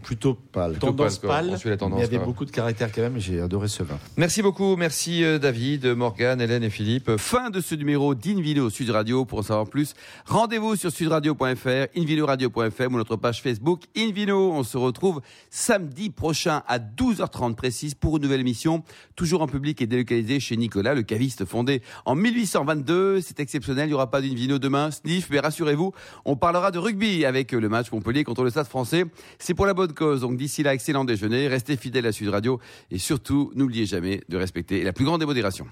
Plutôt 0.02 0.34
pâle. 0.34 0.72
Plutôt 0.72 0.88
tendance 0.88 1.18
pâle, 1.18 1.30
pâle, 1.50 1.60
la 1.66 1.76
tendance, 1.78 2.00
mais 2.00 2.06
il 2.08 2.14
y 2.14 2.16
avait 2.16 2.26
beaucoup 2.26 2.46
de 2.46 2.52
caractère 2.52 2.90
quand 2.94 3.02
même. 3.02 3.18
et 3.18 3.20
J'ai 3.20 3.42
adoré 3.42 3.68
ce 3.68 3.84
vin. 3.84 4.00
Merci 4.16 4.42
beaucoup, 4.42 4.78
merci 4.78 5.26
euh, 5.26 5.40
David, 5.40 5.88
Morgane, 5.88 6.40
Hélène 6.40 6.64
et 6.64 6.70
Philippe. 6.70 7.18
Fin 7.18 7.50
de 7.50 7.60
ce 7.60 7.76
numéro 7.76 8.16
d'Invino 8.16 8.70
Sud 8.70 8.92
Radio. 8.92 9.26
Pour 9.26 9.40
en 9.40 9.44
savoir 9.44 9.68
plus, 9.68 9.94
rendez-vous 10.26 10.78
sur 10.78 10.90
sudradio.fr, 10.90 11.88
invinoradio.fr 11.98 12.88
ou 12.90 12.96
notre 12.96 13.18
page 13.18 13.42
Facebook 13.42 13.82
Invino. 13.98 14.54
On 14.54 14.64
se 14.64 14.78
retrouve 14.78 15.20
samedi 15.50 16.10
prochain 16.12 16.64
à 16.68 16.80
12h30 16.80 17.56
précise 17.56 17.94
pour 17.94 18.16
une 18.16 18.24
nouvelle 18.24 18.40
émission, 18.40 18.84
toujours 19.18 19.42
en 19.42 19.48
public 19.48 19.82
et 19.82 19.86
délocalisée 19.86 20.40
chez 20.40 20.56
Nicolas, 20.56 20.94
le 20.94 21.04
caviste 21.04 21.44
fondé 21.44 21.82
en 22.06 22.16
1822. 22.16 23.20
C'est 23.20 23.42
exceptionnel, 23.42 23.90
aura 23.98 24.10
pas 24.10 24.22
d'Invino 24.22 24.60
demain, 24.60 24.92
sniff, 24.92 25.30
mais 25.30 25.40
rassurez-vous, 25.40 25.94
on 26.26 26.36
parlera 26.36 26.72
de 26.72 26.80
rugby 26.80 27.26
avec 27.26 27.52
le 27.52 27.70
match 27.70 27.92
Montpellier 27.92 28.24
contre 28.24 28.44
le 28.44 28.50
Stade 28.50 28.68
français. 28.68 29.06
C'est 29.40 29.54
pour 29.54 29.66
la 29.66 29.74
bonne 29.74 29.94
cause, 29.94 30.22
donc 30.22 30.38
d'ici 30.38 30.64
là, 30.64 30.74
excellent 30.74 31.06
déjeuner, 31.06 31.48
restez 31.48 31.78
fidèles 31.78 32.06
à 32.06 32.12
Sud 32.12 32.30
Radio 32.30 32.60
et 32.92 32.98
surtout, 32.98 33.52
n'oubliez 33.56 33.86
jamais 33.86 34.22
de 34.30 34.38
respecter 34.38 34.84
la 34.84 34.94
plus 34.94 35.06
grande 35.06 35.20
démodération. 35.20 35.68